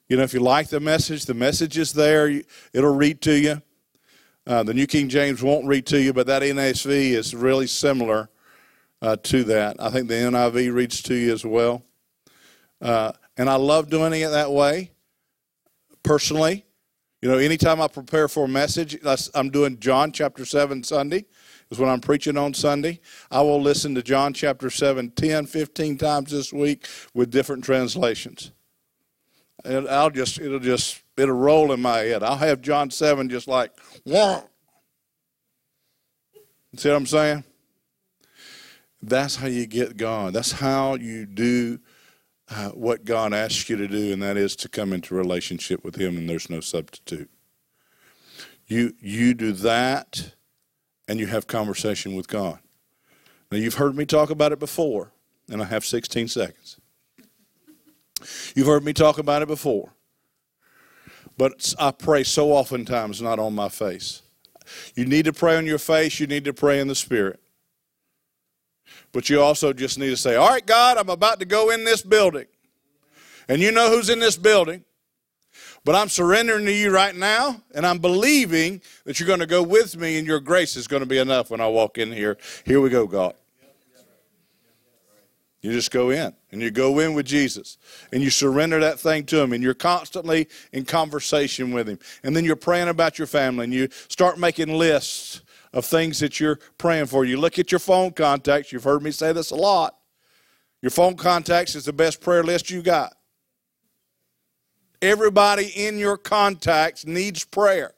You 0.09 0.17
know, 0.17 0.25
if 0.25 0.35
you 0.35 0.41
like 0.41 0.69
the 0.69 0.81
message, 0.81 1.27
the 1.27 1.35
message 1.35 1.79
is 1.79 1.93
there. 1.93 2.43
It'll 2.73 2.95
read 2.95 3.21
to 3.23 3.39
you. 3.39 3.63
Uh, 4.47 4.63
the 4.63 4.75
New 4.75 4.87
King 4.87 5.09
James 5.09 5.43
won't 5.43 5.67
read 5.67 5.87
to 5.87 6.01
you, 6.01 6.13
but 6.13 6.27
that 6.27 6.43
NASB 6.43 7.13
is 7.13 7.35
really 7.35 7.67
similar 7.67 8.29
uh, 9.01 9.17
to 9.23 9.45
that. 9.45 9.77
I 9.79 9.91
think 9.91 10.09
the 10.09 10.15
NIV 10.15 10.75
reads 10.75 11.03
to 11.03 11.15
you 11.15 11.33
as 11.33 11.47
well. 11.47 11.83
Uh, 12.85 13.13
and 13.39 13.49
I 13.49 13.55
love 13.55 13.89
doing 13.89 14.13
it 14.13 14.29
that 14.29 14.53
way, 14.53 14.91
personally. 16.03 16.67
You 17.23 17.31
know, 17.31 17.39
anytime 17.39 17.81
I 17.81 17.89
prepare 17.89 18.29
for 18.29 18.45
a 18.45 18.49
message, 18.49 18.99
I'm 19.35 19.49
doing 19.49 19.79
John 19.81 20.13
chapter 20.13 20.45
7 20.45 20.85
Sunday, 20.85 21.25
is 21.71 21.79
when 21.79 21.89
I'm 21.89 22.03
preaching 22.03 22.37
on 22.37 22.53
Sunday. 22.53 23.01
I 23.31 23.41
will 23.41 23.61
listen 23.61 23.95
to 23.95 24.03
John 24.03 24.35
chapter 24.35 24.69
7 24.69 25.13
10, 25.13 25.47
15 25.47 25.97
times 25.97 26.31
this 26.31 26.53
week 26.53 26.87
with 27.15 27.31
different 27.31 27.65
translations. 27.65 28.53
And 29.65 29.89
I'll 29.89 30.11
just, 30.11 30.39
it'll 30.39 30.61
just, 30.61 31.03
it'll 31.17 31.35
roll 31.35 31.73
in 31.73 31.81
my 31.81 32.01
head. 32.01 32.23
I'll 32.23 32.37
have 32.37 32.61
John 32.61 32.91
7 32.91 33.31
just 33.31 33.49
like, 33.49 33.73
Wah! 34.05 34.43
See 36.77 36.91
what 36.91 36.97
I'm 36.97 37.07
saying? 37.07 37.45
That's 39.01 39.37
how 39.37 39.47
you 39.47 39.67
get 39.67 39.97
God. 39.97 40.35
That's 40.35 40.53
how 40.53 40.97
you 40.97 41.25
do 41.25 41.79
uh, 42.55 42.71
what 42.71 43.05
God 43.05 43.35
asks 43.35 43.69
you 43.69 43.77
to 43.77 43.89
do, 43.89 44.13
and 44.13 44.23
that 44.23 44.37
is 44.37 44.55
to 44.57 44.69
come 44.69 44.93
into 44.93 45.15
relationship 45.15 45.85
with 45.85 45.97
Him, 45.97 46.17
and 46.17 46.29
there's 46.29 46.49
no 46.49 46.61
substitute. 46.61 47.29
You, 48.67 48.95
you 49.01 49.35
do 49.35 49.53
that, 49.53 50.35
and 51.09 51.19
you 51.19 51.27
have 51.27 51.49
conversation 51.49 52.15
with 52.15 52.29
God. 52.29 52.61
Now, 53.51 53.59
you've 53.59 53.75
heard 53.75 53.97
me 53.97 54.07
talk 54.07 54.31
about 54.31 54.53
it 54.53 54.61
before, 54.61 55.11
and 55.51 55.61
I 55.61 55.65
have 55.65 55.85
16 55.85 56.29
seconds. 56.29 56.79
You've 58.55 58.69
heard 58.69 58.85
me 58.85 58.93
talk 58.93 59.19
about 59.19 59.43
it 59.43 59.49
before, 59.49 59.93
but 61.37 61.75
I 61.79 61.91
pray 61.91 62.23
so 62.23 62.53
oftentimes 62.53 63.21
not 63.21 63.41
on 63.41 63.55
my 63.55 63.69
face. 63.69 64.23
You 64.95 65.07
need 65.07 65.25
to 65.25 65.33
pray 65.33 65.57
on 65.57 65.67
your 65.67 65.79
face, 65.79 66.21
you 66.21 66.29
need 66.29 66.45
to 66.45 66.55
pray 66.55 66.79
in 66.79 66.87
the 66.87 66.95
Spirit. 66.95 67.41
But 69.15 69.31
you 69.31 69.41
also 69.41 69.73
just 69.73 69.97
need 69.97 70.11
to 70.11 70.17
say, 70.17 70.35
All 70.35 70.51
right, 70.51 70.67
God, 70.67 70.99
I'm 70.99 71.09
about 71.09 71.39
to 71.39 71.47
go 71.47 71.71
in 71.71 71.85
this 71.85 72.03
building. 72.03 72.47
And 73.49 73.63
you 73.63 73.71
know 73.71 73.89
who's 73.89 74.11
in 74.11 74.19
this 74.19 74.37
building. 74.37 74.85
But 75.85 75.95
I'm 75.95 76.09
surrendering 76.09 76.65
to 76.65 76.73
you 76.73 76.91
right 76.91 77.15
now, 77.15 77.63
and 77.75 77.87
I'm 77.87 77.99
believing 77.99 78.81
that 79.05 79.21
you're 79.21 79.27
going 79.27 79.41
to 79.41 79.47
go 79.47 79.63
with 79.63 79.97
me, 79.97 80.19
and 80.19 80.27
your 80.27 80.41
grace 80.41 80.77
is 80.77 80.89
going 80.89 81.01
to 81.01 81.07
be 81.07 81.19
enough 81.19 81.51
when 81.51 81.61
I 81.61 81.69
walk 81.69 81.99
in 81.99 82.11
here. 82.11 82.39
Here 82.65 82.81
we 82.81 82.89
go, 82.89 83.07
God. 83.07 83.35
You 85.61 85.73
just 85.73 85.91
go 85.91 86.11
in, 86.11 86.35
and 86.51 86.61
you 86.61 86.71
go 86.71 86.99
in 86.99 87.15
with 87.15 87.27
Jesus, 87.27 87.79
and 88.13 88.23
you 88.23 88.31
surrender 88.31 88.81
that 88.81 88.99
thing 88.99 89.25
to 89.27 89.41
Him, 89.41 89.53
and 89.53 89.63
you're 89.63 89.75
constantly 89.75 90.49
in 90.73 90.87
conversation 90.87 91.73
with 91.73 91.89
Him. 91.89 91.99
And 92.23 92.35
then 92.35 92.45
you're 92.45 92.57
praying 92.57 92.89
about 92.89 93.19
your 93.19 93.27
family, 93.27 93.65
and 93.65 93.73
you 93.73 93.89
start 94.09 94.39
making 94.39 94.77
lists 94.77 95.43
of 95.75 95.85
things 95.85 96.21
that 96.21 96.41
you're 96.41 96.59
praying 96.79 97.07
for. 97.07 97.25
You 97.25 97.37
look 97.37 97.59
at 97.59 97.71
your 97.71 97.81
phone 97.81 98.13
contacts. 98.13 98.73
You've 98.73 98.85
heard 98.85 99.03
me 99.03 99.11
say 99.11 99.33
this 99.33 99.51
a 99.51 99.57
lot. 99.57 99.97
Your 100.81 100.91
phone 100.91 101.17
contacts 101.17 101.75
is 101.75 101.85
the 101.85 101.93
best 101.93 102.21
prayer 102.21 102.43
list 102.43 102.71
you 102.71 102.81
got. 102.81 103.15
Everybody 105.03 105.67
in 105.75 105.99
your 105.99 106.17
contacts 106.17 107.05
needs 107.05 107.45
prayer. 107.45 107.93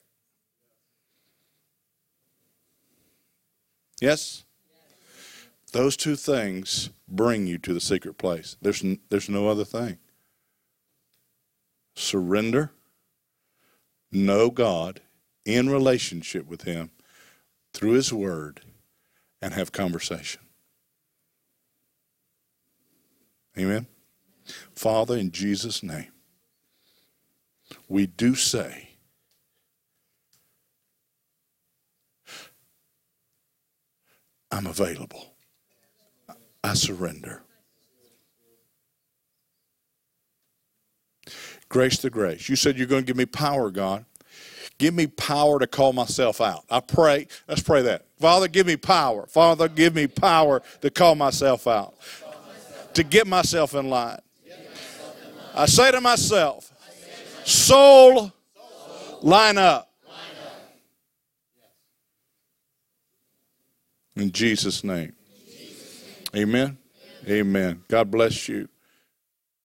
Yes? 4.01 4.45
Those 5.73 5.97
two 5.97 6.17
things 6.17 6.91
bring 7.07 7.47
you 7.47 7.59
to 7.59 7.75
the 7.75 7.81
secret 7.81 8.19
place. 8.19 8.57
There's, 8.63 8.83
there's 9.11 9.29
no 9.29 9.49
other 9.49 9.65
thing. 9.65 9.99
Surrender, 11.95 12.73
know 14.11 14.51
God 14.51 15.01
in 15.45 15.69
relationship 15.69 16.47
with 16.47 16.63
Him, 16.63 16.91
through 17.77 17.93
His 17.93 18.11
Word 18.11 18.63
and 19.43 19.53
have 19.53 19.71
conversation. 19.71 20.41
Amen. 23.59 23.87
Father, 24.75 25.15
in 25.15 25.31
Jesus' 25.31 25.83
name, 25.83 26.11
we 27.87 28.07
do 28.07 28.35
say, 28.35 28.89
I'm 34.51 34.67
available. 34.67 35.35
I 36.65 36.73
surrender. 36.73 37.43
Grace 41.69 41.99
to 41.99 42.09
grace. 42.09 42.49
You 42.49 42.57
said 42.57 42.79
you're 42.79 42.87
going 42.87 43.03
to 43.03 43.07
give 43.07 43.19
me 43.19 43.27
power, 43.27 43.71
God. 43.71 44.07
Give 44.79 44.93
me 44.93 45.07
power 45.07 45.59
to 45.59 45.67
call 45.67 45.93
myself 45.93 46.41
out. 46.41 46.65
I 46.71 46.81
pray. 46.81 47.29
Let's 47.49 47.63
pray 47.63 47.83
that. 47.83 48.07
Father, 48.21 48.49
give 48.49 48.67
me 48.67 48.77
power. 48.77 49.27
Father, 49.27 49.69
give 49.69 49.95
me 49.95 50.07
power 50.07 50.63
to 50.83 50.91
call 50.91 51.15
myself 51.15 51.67
out, 51.67 51.95
to 52.95 53.03
get 53.03 53.27
myself 53.27 53.75
in 53.75 53.89
line. 53.89 54.19
I 55.55 55.67
say 55.67 55.91
to 55.91 56.01
myself, 56.01 56.71
soul, 57.45 58.33
line 59.23 59.57
up. 59.57 59.91
In 64.15 64.33
Jesus' 64.33 64.83
name. 64.83 65.13
Amen. 66.35 66.79
Amen. 67.29 67.83
God 67.89 68.11
bless 68.11 68.49
you. 68.49 68.69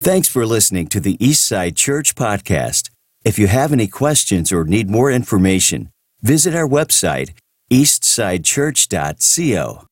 Thanks 0.00 0.28
for 0.28 0.44
listening 0.44 0.88
to 0.88 1.00
the 1.00 1.16
Eastside 1.18 1.76
Church 1.76 2.14
Podcast. 2.14 2.91
If 3.24 3.38
you 3.38 3.46
have 3.46 3.72
any 3.72 3.86
questions 3.86 4.50
or 4.50 4.64
need 4.64 4.90
more 4.90 5.08
information, 5.10 5.92
visit 6.22 6.56
our 6.56 6.66
website, 6.66 7.34
eastsidechurch.co. 7.70 9.86